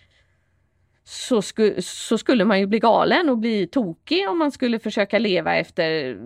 så, 1.09 1.43
sku, 1.43 1.83
så 1.83 2.19
skulle 2.19 2.45
man 2.45 2.61
ju 2.61 2.67
bli 2.67 2.79
galen 2.79 3.29
och 3.29 3.39
bli 3.39 3.67
tokig 3.67 4.29
om 4.29 4.39
man 4.39 4.53
skulle 4.53 4.79
försöka 4.79 5.19
leva 5.19 5.57
efter, 5.57 6.19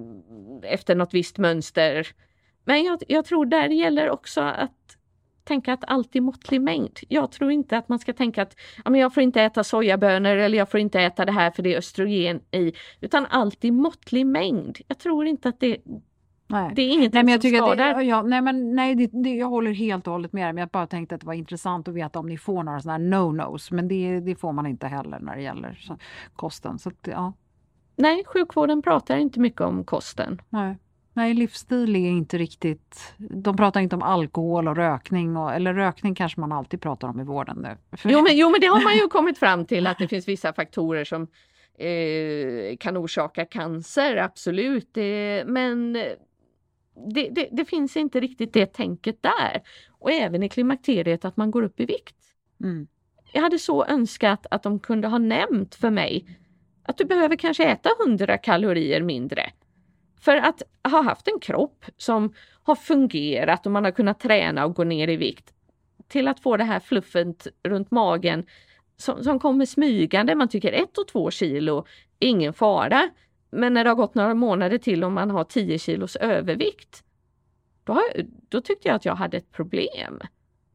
efter 0.62 0.94
något 0.94 1.14
visst 1.14 1.38
mönster. 1.38 2.07
Men 2.64 2.84
jag, 2.84 3.02
jag 3.09 3.24
tror 3.24 3.46
där 3.46 3.68
gäller 3.68 4.11
också 4.11 4.40
att 4.40 4.96
tänka 5.44 5.72
att 5.72 5.84
allt 5.86 6.16
är 6.16 6.20
måttlig 6.20 6.61
mängd. 6.61 6.98
Jag 7.09 7.32
tror 7.32 7.52
inte 7.52 7.76
att 7.76 7.88
man 7.88 7.98
ska 7.98 8.12
tänka 8.12 8.42
att 8.42 8.57
ja, 8.84 8.90
men 8.90 9.00
jag 9.00 9.14
får 9.14 9.22
inte 9.22 9.42
äta 9.42 9.64
sojabönor 9.64 10.36
eller 10.36 10.59
jag 10.59 10.70
får 10.70 10.80
inte 10.80 11.00
äta 11.00 11.24
det 11.24 11.32
här 11.32 11.50
för 11.50 11.62
det 11.62 11.74
är 11.74 11.78
östrogen 11.78 12.40
i, 12.50 12.72
utan 13.00 13.26
allt 13.26 13.64
i 13.64 13.70
måttlig 13.70 14.26
mängd. 14.26 14.78
Jag 14.88 14.98
tror 14.98 15.26
inte 15.26 15.48
att 15.48 15.61
det 15.61 15.76
Nej. 16.53 16.72
Det 16.74 16.82
är 16.82 16.88
ingenting 16.88 17.11
nej, 17.18 17.24
men 17.24 17.32
jag 17.32 17.42
som 17.42 17.50
skadar. 17.50 17.94
Det, 17.94 18.03
ja, 18.03 18.22
nej, 18.22 18.42
men, 18.42 18.74
nej 18.74 18.94
det, 18.94 19.11
det, 19.12 19.34
jag 19.34 19.46
håller 19.46 19.72
helt 19.72 20.07
och 20.07 20.12
hållet 20.12 20.32
med 20.32 20.46
dig. 20.46 20.53
Men 20.53 20.61
jag 20.61 20.68
bara 20.68 20.86
tänkte 20.86 21.14
att 21.14 21.20
det 21.20 21.26
var 21.26 21.34
intressant 21.34 21.88
att 21.88 21.94
veta 21.94 22.18
om 22.18 22.26
ni 22.26 22.38
får 22.38 22.62
några 22.62 22.80
sådana 22.80 23.05
här 23.05 23.11
no-nos. 23.11 23.70
Men 23.70 23.88
det, 23.88 24.20
det, 24.20 24.34
får 24.34 24.53
man 24.53 24.66
inte 24.66 24.86
heller 24.86 25.18
när 25.18 25.36
det 25.36 25.42
gäller 25.42 25.74
så, 25.82 25.96
kosten. 26.36 26.78
Så 26.78 26.88
att, 26.88 26.94
ja. 27.03 27.32
Nej, 27.96 28.24
sjukvården 28.26 28.82
pratar 28.82 29.16
inte 29.16 29.40
mycket 29.40 29.61
om 29.61 29.84
kosten. 29.84 30.42
Nej. 30.50 30.76
Nej, 31.14 31.34
livsstil 31.34 31.96
är 31.96 32.11
inte 32.11 32.38
riktigt... 32.38 33.14
De 33.18 33.57
pratar 33.57 33.80
inte 33.80 33.96
om 33.96 34.03
alkohol 34.03 34.68
och 34.68 34.76
rökning, 34.76 35.36
och, 35.36 35.53
eller 35.53 35.74
rökning 35.74 36.14
kanske 36.14 36.40
man 36.40 36.53
alltid 36.53 36.80
pratar 36.80 37.09
om 37.09 37.20
i 37.20 37.24
vården 37.24 37.57
nu. 37.57 37.76
Jo 38.05 38.22
men, 38.22 38.36
jo, 38.36 38.50
men 38.50 38.61
det 38.61 38.66
har 38.66 38.84
man 38.84 38.94
ju 38.94 39.09
kommit 39.09 39.38
fram 39.38 39.64
till 39.64 39.86
att 39.86 39.98
det 39.98 40.09
finns 40.09 40.28
vissa 40.28 40.53
faktorer 40.53 41.05
som 41.05 41.22
eh, 41.78 42.76
kan 42.76 42.96
orsaka 42.96 43.44
cancer, 43.44 44.16
absolut. 44.16 44.88
Det, 44.92 45.44
men 45.46 45.96
det, 46.95 47.28
det, 47.28 47.49
det, 47.53 47.64
finns 47.64 47.97
inte 47.97 48.20
riktigt 48.20 48.53
det 48.53 48.66
tänket 48.66 49.22
där. 49.22 49.62
Och 49.99 50.12
även 50.12 50.43
i 50.43 50.49
klimakteriet 50.49 51.24
att 51.24 51.36
man 51.36 51.51
går 51.51 51.62
upp 51.62 51.80
i 51.80 51.84
vikt. 51.84 52.16
Mm. 52.61 52.86
Jag 53.32 53.43
hade 53.43 53.59
så 53.59 53.84
önskat 53.84 54.47
att 54.51 54.62
de 54.62 54.80
kunde 54.80 55.09
ha 55.09 55.18
nämnt 55.18 55.74
för 55.74 55.90
mig 55.90 56.38
att 56.82 56.99
du 56.99 57.05
behöver 57.05 57.36
kanske 57.36 57.64
äta 57.64 57.90
100 58.07 58.38
kalorier 58.38 59.03
mindre. 59.03 59.51
För 60.20 60.36
att 60.36 60.62
ha 60.90 61.03
haft 61.03 61.28
en 61.28 61.40
kropp 61.40 61.84
som 61.97 62.34
har 62.62 62.74
fungerat 62.74 63.66
och 63.66 63.72
man 63.72 63.84
har 63.84 63.90
kunnat 63.90 64.20
träna 64.20 64.64
och 64.64 64.74
gå 64.74 64.84
ner 64.84 65.09
i 65.09 65.16
vikt 65.16 65.53
till 66.09 66.28
att 66.28 66.40
få 66.40 66.57
det 66.57 66.64
här 66.64 66.80
fluffet 66.80 67.47
runt 67.62 67.90
magen 67.90 68.47
som, 68.97 69.24
som 69.24 69.38
kommer 69.38 69.66
smygande. 69.66 70.34
Man 70.34 70.49
tycker 70.49 70.72
ett 70.72 70.99
och 70.99 71.09
två 71.09 71.30
kilo, 71.30 71.86
ingen 72.18 72.53
fara. 72.53 73.11
Men 73.53 73.74
när 73.74 73.84
det 73.84 73.90
har 73.90 73.94
gått 73.94 74.14
några 74.14 74.34
månader 74.34 74.78
till 74.78 75.05
och 75.05 75.12
man 75.12 75.30
har 75.30 75.44
10 75.44 75.78
kilos 75.78 76.16
övervikt, 76.16 77.05
då, 77.84 77.92
har, 77.92 78.03
då 78.48 78.61
tyckte 78.61 78.88
jag 78.88 78.94
att 78.94 79.05
jag 79.05 79.14
hade 79.14 79.36
ett 79.36 79.53
problem. 79.53 80.20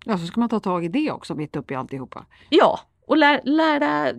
Ja, 0.05 0.17
så 0.17 0.25
ska 0.25 0.39
man 0.39 0.49
ta 0.49 0.59
tag 0.59 0.85
i 0.85 0.87
det 0.87 1.11
också 1.11 1.35
mitt 1.35 1.55
uppe 1.55 1.73
i 1.73 1.77
alltihopa. 1.77 2.25
Ja, 2.49 2.79
och 3.05 3.17
lä, 3.17 3.41
lära, 3.43 4.13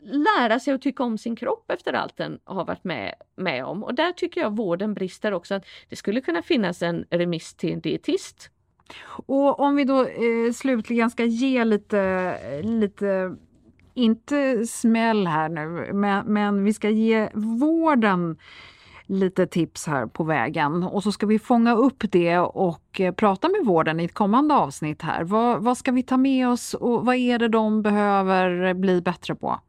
lära 0.00 0.60
sig 0.60 0.74
att 0.74 0.82
tycka 0.82 1.02
om 1.02 1.18
sin 1.18 1.36
kropp 1.36 1.70
efter 1.70 1.92
allt 1.92 2.16
den 2.16 2.38
har 2.44 2.64
varit 2.64 2.84
med, 2.84 3.14
med 3.36 3.64
om. 3.64 3.84
Och 3.84 3.94
där 3.94 4.12
tycker 4.12 4.40
jag 4.40 4.56
vården 4.56 4.94
brister 4.94 5.32
också. 5.32 5.54
Att 5.54 5.66
det 5.88 5.96
skulle 5.96 6.20
kunna 6.20 6.42
finnas 6.42 6.82
en 6.82 7.04
remiss 7.10 7.54
till 7.54 7.72
en 7.72 7.80
dietist. 7.80 8.50
Och 9.26 9.60
om 9.60 9.76
vi 9.76 9.84
då 9.84 10.06
eh, 10.06 10.52
slutligen 10.54 11.10
ska 11.10 11.24
ge 11.24 11.64
lite, 11.64 12.62
lite 12.62 13.36
inte 13.94 14.66
smäll 14.66 15.26
här 15.26 15.48
nu, 15.48 15.92
men, 15.92 16.26
men 16.26 16.64
vi 16.64 16.72
ska 16.72 16.90
ge 16.90 17.28
vården 17.34 18.36
lite 19.10 19.46
tips 19.46 19.86
här 19.86 20.06
på 20.06 20.24
vägen 20.24 20.82
och 20.82 21.02
så 21.02 21.12
ska 21.12 21.26
vi 21.26 21.38
fånga 21.38 21.74
upp 21.74 22.04
det 22.12 22.38
och 22.38 23.00
eh, 23.00 23.14
prata 23.14 23.48
med 23.48 23.64
vården 23.64 24.00
i 24.00 24.04
ett 24.04 24.14
kommande 24.14 24.54
avsnitt 24.54 25.02
här. 25.02 25.24
Vad, 25.24 25.62
vad 25.62 25.78
ska 25.78 25.92
vi 25.92 26.02
ta 26.02 26.16
med 26.16 26.48
oss 26.48 26.74
och 26.74 27.06
vad 27.06 27.16
är 27.16 27.38
det 27.38 27.48
de 27.48 27.82
behöver 27.82 28.74
bli 28.74 29.02
bättre 29.02 29.34
på? 29.34 29.60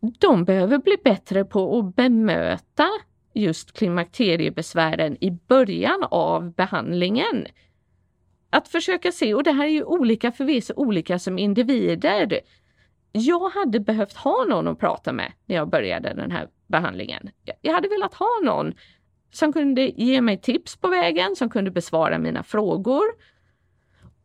De 0.00 0.44
behöver 0.44 0.78
bli 0.78 0.96
bättre 1.04 1.44
på 1.44 1.78
att 1.78 1.96
bemöta 1.96 2.88
just 3.34 3.72
klimakteriebesvären 3.72 5.16
i 5.24 5.30
början 5.30 6.04
av 6.10 6.52
behandlingen. 6.52 7.46
Att 8.50 8.68
försöka 8.68 9.12
se, 9.12 9.34
och 9.34 9.42
det 9.42 9.52
här 9.52 9.64
är 9.64 9.70
ju 9.70 9.84
olika 9.84 10.32
förvisso 10.32 10.74
olika 10.76 11.18
som 11.18 11.38
individer. 11.38 12.40
Jag 13.12 13.50
hade 13.50 13.80
behövt 13.80 14.16
ha 14.16 14.44
någon 14.48 14.68
att 14.68 14.78
prata 14.78 15.12
med 15.12 15.32
när 15.46 15.56
jag 15.56 15.70
började 15.70 16.14
den 16.14 16.30
här 16.30 16.48
behandlingen. 16.66 17.30
Jag 17.60 17.72
hade 17.74 17.88
velat 17.88 18.14
ha 18.14 18.40
någon 18.44 18.74
som 19.32 19.52
kunde 19.52 19.82
ge 19.82 20.20
mig 20.20 20.40
tips 20.40 20.76
på 20.76 20.88
vägen, 20.88 21.36
som 21.36 21.50
kunde 21.50 21.70
besvara 21.70 22.18
mina 22.18 22.42
frågor. 22.42 23.04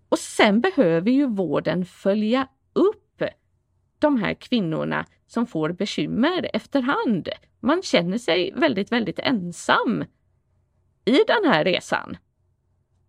Och 0.10 0.20
sen 0.20 0.62
behöver 0.62 1.12
ju 1.12 1.28
vården 1.28 1.86
följa 1.86 2.48
upp 2.74 3.02
de 4.00 4.18
här 4.18 4.34
kvinnorna 4.34 5.06
som 5.28 5.48
får 5.48 5.70
bekymmer 5.70 6.50
efterhand. 6.54 7.30
Man 7.60 7.82
känner 7.82 8.18
sig 8.18 8.54
väldigt, 8.56 8.92
väldigt 8.92 9.20
ensam 9.20 10.06
i 11.06 11.20
den 11.28 11.54
här 11.54 11.64
resan. 11.64 12.18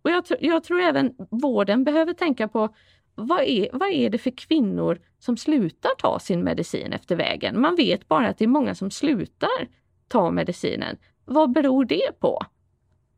Och 0.07 0.13
jag, 0.13 0.25
jag 0.41 0.65
tror 0.65 0.81
även 0.81 1.15
vården 1.31 1.85
behöver 1.85 2.13
tänka 2.13 2.49
på 2.49 2.69
vad 3.15 3.41
är, 3.41 3.69
vad 3.73 3.89
är 3.89 4.11
det 4.11 4.19
för 4.19 4.31
kvinnor 4.31 4.99
som 5.19 5.37
slutar 5.37 5.91
ta 5.99 6.19
sin 6.19 6.45
medicin 6.45 6.93
efter 6.93 7.17
vägen? 7.17 7.61
Man 7.61 7.77
vet 7.77 8.09
bara 8.09 8.29
att 8.29 8.39
det 8.39 8.45
är 8.45 8.49
många 8.49 8.75
som 8.75 8.91
slutar 8.91 9.69
ta 10.09 10.31
medicinen. 10.31 10.97
Vad 11.25 11.53
beror 11.53 11.85
det 11.85 12.21
på? 12.21 12.43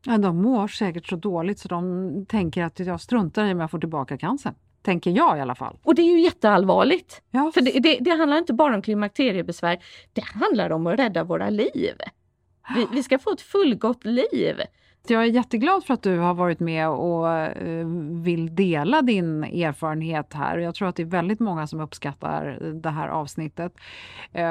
Ja, 0.05 0.17
de 0.17 0.41
mår 0.41 0.67
säkert 0.67 1.07
så 1.07 1.15
dåligt 1.15 1.59
så 1.59 1.67
de 1.67 2.25
tänker 2.25 2.63
att 2.63 2.79
jag 2.79 3.01
struntar 3.01 3.45
i 3.45 3.51
om 3.51 3.59
jag 3.59 3.71
får 3.71 3.79
tillbaka 3.79 4.17
cancern. 4.17 4.55
Tänker 4.81 5.11
jag 5.11 5.37
i 5.37 5.41
alla 5.41 5.55
fall. 5.55 5.77
Och 5.83 5.95
det 5.95 6.01
är 6.01 6.11
ju 6.11 6.21
jätteallvarligt. 6.21 7.21
Ja. 7.31 7.51
För 7.53 7.61
det, 7.61 7.79
det, 7.79 7.97
det 8.01 8.11
handlar 8.11 8.37
inte 8.37 8.53
bara 8.53 8.75
om 8.75 8.81
klimakteriebesvär, 8.81 9.79
det 10.13 10.23
handlar 10.23 10.69
om 10.69 10.87
att 10.87 10.99
rädda 10.99 11.23
våra 11.23 11.49
liv. 11.49 11.95
Vi, 12.75 12.87
vi 12.91 13.03
ska 13.03 13.19
få 13.19 13.31
ett 13.31 13.41
fullgott 13.41 14.05
liv. 14.05 14.61
Jag 15.09 15.23
är 15.23 15.27
jätteglad 15.27 15.85
för 15.85 15.93
att 15.93 16.01
du 16.01 16.17
har 16.17 16.33
varit 16.33 16.59
med 16.59 16.89
och 16.89 17.29
eh, 17.31 17.85
vill 18.21 18.55
dela 18.55 19.01
din 19.01 19.43
erfarenhet 19.43 20.33
här. 20.33 20.57
Jag 20.57 20.75
tror 20.75 20.87
att 20.87 20.95
det 20.95 21.03
är 21.03 21.07
väldigt 21.07 21.39
många 21.39 21.67
som 21.67 21.79
uppskattar 21.79 22.59
det 22.73 22.89
här 22.89 23.07
avsnittet. 23.07 23.73
Eh, 24.33 24.43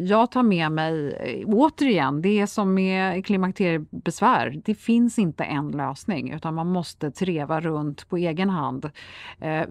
jag 0.00 0.30
tar 0.30 0.42
med 0.42 0.72
mig, 0.72 1.12
eh, 1.12 1.48
återigen, 1.48 2.22
det 2.22 2.40
är 2.40 2.46
som 2.46 2.74
med 2.74 3.26
klimakteriebesvär. 3.26 4.62
Det 4.64 4.74
finns 4.74 5.18
inte 5.18 5.44
en 5.44 5.70
lösning 5.70 6.32
utan 6.32 6.54
man 6.54 6.66
måste 6.66 7.10
treva 7.10 7.60
runt 7.60 8.08
på 8.08 8.16
egen 8.16 8.50
hand. 8.50 8.90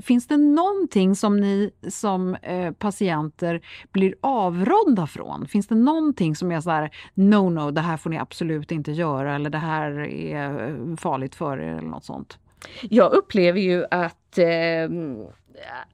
Finns 0.01 0.27
det 0.27 0.37
någonting 0.37 1.15
som 1.15 1.39
ni 1.39 1.71
som 1.89 2.37
patienter 2.77 3.61
blir 3.91 4.15
avrådda 4.21 5.07
från? 5.07 5.47
Finns 5.47 5.67
det 5.67 5.75
någonting 5.75 6.35
som 6.35 6.51
är 6.51 6.61
så 6.61 6.69
här, 6.69 6.89
no, 7.13 7.49
no, 7.49 7.71
det 7.71 7.81
här 7.81 7.97
får 7.97 8.09
ni 8.09 8.17
absolut 8.17 8.71
inte 8.71 8.91
göra 8.91 9.35
eller 9.35 9.49
det 9.49 9.57
här 9.57 10.22
är 10.31 10.95
farligt 10.97 11.35
för 11.35 11.57
er 11.57 11.77
eller 11.77 11.81
något 11.81 12.05
sånt? 12.05 12.37
Jag 12.81 13.13
upplever 13.13 13.59
ju 13.59 13.85
att 13.91 14.37
eh, 14.37 14.89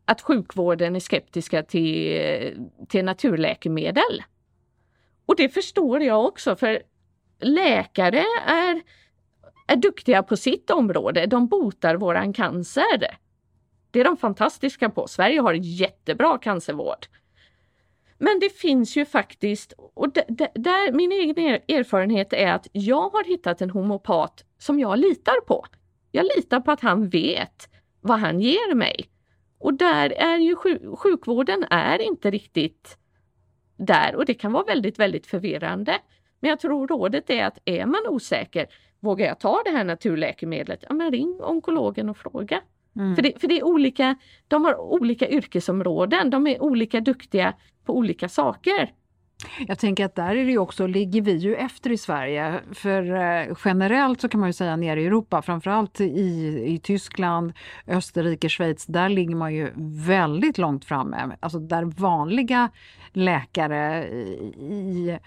att 0.05 0.21
sjukvården 0.21 0.95
är 0.95 0.99
skeptiska 0.99 1.63
till, 1.63 2.69
till 2.87 3.05
naturläkemedel. 3.05 4.23
Och 5.25 5.35
det 5.35 5.49
förstår 5.49 6.01
jag 6.01 6.25
också 6.25 6.55
för 6.55 6.81
läkare 7.39 8.23
är, 8.45 8.81
är 9.67 9.75
duktiga 9.75 10.23
på 10.23 10.37
sitt 10.37 10.69
område. 10.69 11.25
De 11.25 11.47
botar 11.47 11.95
våran 11.95 12.33
cancer. 12.33 13.17
Det 13.91 13.99
är 13.99 14.03
de 14.03 14.17
fantastiska 14.17 14.89
på. 14.89 15.07
Sverige 15.07 15.39
har 15.41 15.53
jättebra 15.53 16.37
cancervård. 16.37 17.07
Men 18.21 18.39
det 18.39 18.49
finns 18.49 18.97
ju 18.97 19.05
faktiskt, 19.05 19.73
och 19.93 20.13
där, 20.53 20.91
min 20.91 21.11
egen 21.11 21.37
erfarenhet 21.67 22.33
är 22.33 22.53
att 22.53 22.67
jag 22.71 23.09
har 23.09 23.23
hittat 23.23 23.61
en 23.61 23.69
homopat 23.69 24.43
som 24.57 24.79
jag 24.79 24.99
litar 24.99 25.41
på. 25.41 25.65
Jag 26.11 26.25
litar 26.35 26.59
på 26.59 26.71
att 26.71 26.81
han 26.81 27.09
vet 27.09 27.69
vad 28.01 28.19
han 28.19 28.39
ger 28.39 28.75
mig. 28.75 29.09
Och 29.59 29.73
där 29.73 30.09
är 30.09 30.37
ju 30.37 30.55
sjukvården 30.95 31.65
är 31.69 32.01
inte 32.01 32.31
riktigt 32.31 32.97
där 33.77 34.15
och 34.15 34.25
det 34.25 34.33
kan 34.33 34.51
vara 34.51 34.63
väldigt, 34.63 34.99
väldigt 34.99 35.27
förvirrande. 35.27 35.99
Men 36.39 36.49
jag 36.49 36.59
tror 36.59 36.87
rådet 36.87 37.29
är 37.29 37.45
att 37.45 37.57
är 37.65 37.85
man 37.85 38.07
osäker, 38.07 38.67
vågar 38.99 39.25
jag 39.25 39.39
ta 39.39 39.61
det 39.65 39.71
här 39.71 39.83
naturläkemedlet? 39.83 40.83
Ja, 40.89 40.93
men 40.93 41.11
ring 41.11 41.39
onkologen 41.41 42.09
och 42.09 42.17
fråga. 42.17 42.61
Mm. 42.95 43.15
För, 43.15 43.21
det, 43.21 43.41
för 43.41 43.47
det 43.47 43.59
är 43.59 43.63
olika, 43.63 44.15
de 44.47 44.65
har 44.65 44.75
olika 44.81 45.29
yrkesområden, 45.29 46.29
de 46.29 46.47
är 46.47 46.63
olika 46.63 46.99
duktiga 47.01 47.53
på 47.85 47.97
olika 47.97 48.29
saker. 48.29 48.93
Jag 49.67 49.79
tänker 49.79 50.05
att 50.05 50.15
där 50.15 50.35
är 50.35 50.45
det 50.45 50.57
också, 50.57 50.87
ligger 50.87 51.21
vi 51.21 51.37
ju 51.37 51.55
efter 51.55 51.91
i 51.91 51.97
Sverige. 51.97 52.59
För 52.71 53.15
eh, 53.15 53.57
generellt 53.65 54.21
så 54.21 54.29
kan 54.29 54.39
man 54.39 54.49
ju 54.49 54.53
säga 54.53 54.75
nere 54.75 55.01
i 55.01 55.05
Europa, 55.05 55.41
framförallt 55.41 56.01
i, 56.01 56.63
i 56.65 56.79
Tyskland, 56.83 57.53
Österrike, 57.87 58.49
Schweiz, 58.49 58.85
där 58.85 59.09
ligger 59.09 59.35
man 59.35 59.55
ju 59.55 59.71
väldigt 60.05 60.57
långt 60.57 60.85
framme. 60.85 61.37
Alltså 61.39 61.59
där 61.59 61.83
vanliga 61.83 62.69
läkare 63.13 64.07
i, 64.07 65.19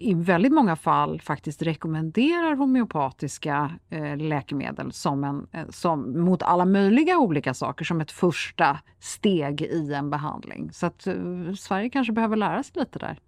i 0.00 0.10
eh, 0.10 0.16
väldigt 0.16 0.52
många 0.52 0.76
fall 0.76 1.20
faktiskt 1.20 1.62
rekommenderar 1.62 2.56
homeopatiska 2.56 3.70
eh, 3.90 4.16
läkemedel 4.16 4.92
som 4.92 5.24
en, 5.24 5.46
eh, 5.52 5.68
som, 5.70 6.24
mot 6.24 6.42
alla 6.42 6.64
möjliga 6.64 7.18
olika 7.18 7.54
saker 7.54 7.84
som 7.84 8.00
ett 8.00 8.12
första 8.12 8.78
steg 9.00 9.62
i 9.62 9.92
en 9.94 10.10
behandling. 10.10 10.72
Så 10.72 10.86
att 10.86 11.06
eh, 11.06 11.14
Sverige 11.58 11.90
kanske 11.90 12.12
behöver 12.12 12.36
lära 12.36 12.62
sig 12.62 12.72
lite 12.74 12.98
där. 12.98 13.18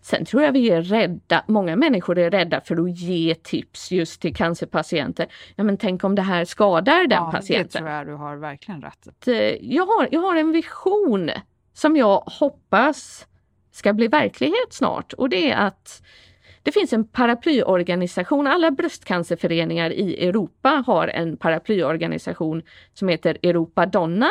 Sen 0.00 0.24
tror 0.24 0.42
jag 0.42 0.52
vi 0.52 0.70
är 0.70 0.82
rädda, 0.82 1.44
många 1.48 1.76
människor 1.76 2.18
är 2.18 2.30
rädda 2.30 2.60
för 2.60 2.84
att 2.84 2.98
ge 2.98 3.34
tips 3.34 3.92
just 3.92 4.20
till 4.20 4.36
cancerpatienter. 4.36 5.26
Ja 5.56 5.64
men 5.64 5.76
tänk 5.76 6.04
om 6.04 6.14
det 6.14 6.22
här 6.22 6.44
skadar 6.44 7.06
den 7.06 7.22
ja, 7.22 7.30
patienten. 7.32 7.66
Det 7.72 7.78
tror 7.78 7.90
jag 7.90 8.06
du 8.06 8.14
har 8.14 8.36
verkligen 8.36 8.82
rätt. 8.82 9.28
Jag 9.60 9.86
har, 9.86 10.08
jag 10.10 10.20
har 10.20 10.36
en 10.36 10.52
vision 10.52 11.30
som 11.72 11.96
jag 11.96 12.22
hoppas 12.26 13.26
ska 13.72 13.92
bli 13.92 14.08
verklighet 14.08 14.72
snart 14.72 15.12
och 15.12 15.28
det 15.28 15.50
är 15.50 15.56
att 15.56 16.02
det 16.62 16.72
finns 16.72 16.92
en 16.92 17.08
paraplyorganisation, 17.08 18.46
alla 18.46 18.70
bröstcancerföreningar 18.70 19.90
i 19.90 20.28
Europa 20.28 20.84
har 20.86 21.08
en 21.08 21.36
paraplyorganisation 21.36 22.62
som 22.94 23.08
heter 23.08 23.38
Europa 23.42 23.86
Donna. 23.86 24.30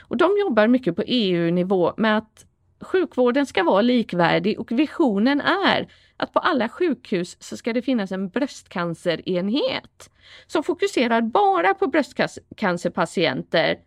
Och 0.00 0.16
de 0.16 0.30
jobbar 0.40 0.66
mycket 0.66 0.96
på 0.96 1.02
EU-nivå 1.06 1.94
med 1.96 2.18
att 2.18 2.46
sjukvården 2.84 3.46
ska 3.46 3.62
vara 3.62 3.82
likvärdig 3.82 4.60
och 4.60 4.72
visionen 4.72 5.40
är 5.40 5.88
att 6.16 6.32
på 6.32 6.38
alla 6.38 6.68
sjukhus 6.68 7.36
så 7.40 7.56
ska 7.56 7.72
det 7.72 7.82
finnas 7.82 8.12
en 8.12 8.28
bröstcancerenhet 8.28 10.10
som 10.46 10.62
fokuserar 10.62 11.22
bara 11.22 11.74
på 11.74 11.86
bröstcancerpatienter. 11.86 13.78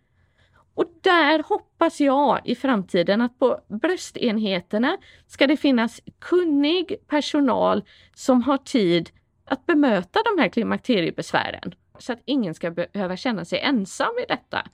Och 0.74 0.86
där 1.02 1.44
hoppas 1.44 2.00
jag 2.00 2.42
i 2.46 2.56
framtiden 2.56 3.22
att 3.22 3.40
på 3.40 3.60
bröstenheterna 3.68 4.98
ska 5.28 5.48
det 5.48 5.58
finnas 5.58 6.02
kunnig 6.20 6.96
personal 7.08 7.84
som 8.16 8.42
har 8.42 8.58
tid 8.58 9.10
att 9.46 9.66
bemöta 9.66 10.20
de 10.24 10.42
här 10.42 10.50
klimakteriebesvären 10.50 11.74
så 12.00 12.14
att 12.14 12.22
ingen 12.26 12.54
ska 12.54 12.72
behöva 12.72 13.18
känna 13.18 13.46
sig 13.46 13.60
ensam 13.60 14.18
i 14.24 14.26
detta. 14.28 14.68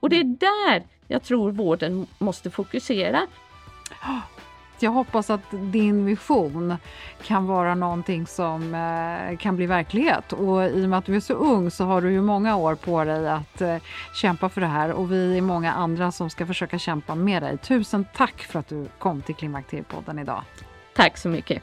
Och 0.00 0.10
det 0.10 0.16
är 0.16 0.24
där 0.24 0.82
jag 1.08 1.22
tror 1.22 1.52
vården 1.52 2.06
måste 2.18 2.50
fokusera. 2.50 3.26
Jag 4.80 4.90
hoppas 4.90 5.30
att 5.30 5.50
din 5.50 6.04
vision 6.04 6.76
kan 7.22 7.46
vara 7.46 7.74
någonting 7.74 8.26
som 8.26 8.74
eh, 8.74 9.38
kan 9.38 9.56
bli 9.56 9.66
verklighet. 9.66 10.32
Och 10.32 10.64
i 10.64 10.84
och 10.84 10.88
med 10.88 10.98
att 10.98 11.04
du 11.04 11.16
är 11.16 11.20
så 11.20 11.34
ung 11.34 11.70
så 11.70 11.84
har 11.84 12.00
du 12.00 12.12
ju 12.12 12.22
många 12.22 12.56
år 12.56 12.74
på 12.74 13.04
dig 13.04 13.28
att 13.28 13.60
eh, 13.60 13.76
kämpa 14.14 14.48
för 14.48 14.60
det 14.60 14.66
här 14.66 14.92
och 14.92 15.12
vi 15.12 15.38
är 15.38 15.42
många 15.42 15.72
andra 15.72 16.12
som 16.12 16.30
ska 16.30 16.46
försöka 16.46 16.78
kämpa 16.78 17.14
med 17.14 17.42
dig. 17.42 17.58
Tusen 17.58 18.04
tack 18.14 18.42
för 18.42 18.58
att 18.58 18.68
du 18.68 18.86
kom 18.98 19.22
till 19.22 19.34
Klimakteriepodden 19.34 20.18
idag. 20.18 20.42
Tack 20.94 21.16
så 21.16 21.28
mycket. 21.28 21.62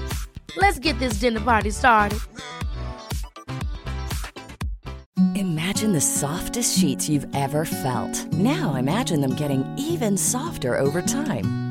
Let's 0.57 0.79
get 0.79 0.99
this 0.99 1.19
dinner 1.19 1.39
party 1.39 1.71
started. 1.71 2.19
Imagine 5.35 5.93
the 5.93 6.01
softest 6.01 6.77
sheets 6.77 7.09
you've 7.09 7.27
ever 7.33 7.65
felt. 7.65 8.25
Now 8.33 8.75
imagine 8.75 9.21
them 9.21 9.35
getting 9.35 9.65
even 9.77 10.17
softer 10.17 10.77
over 10.77 11.01
time. 11.01 11.70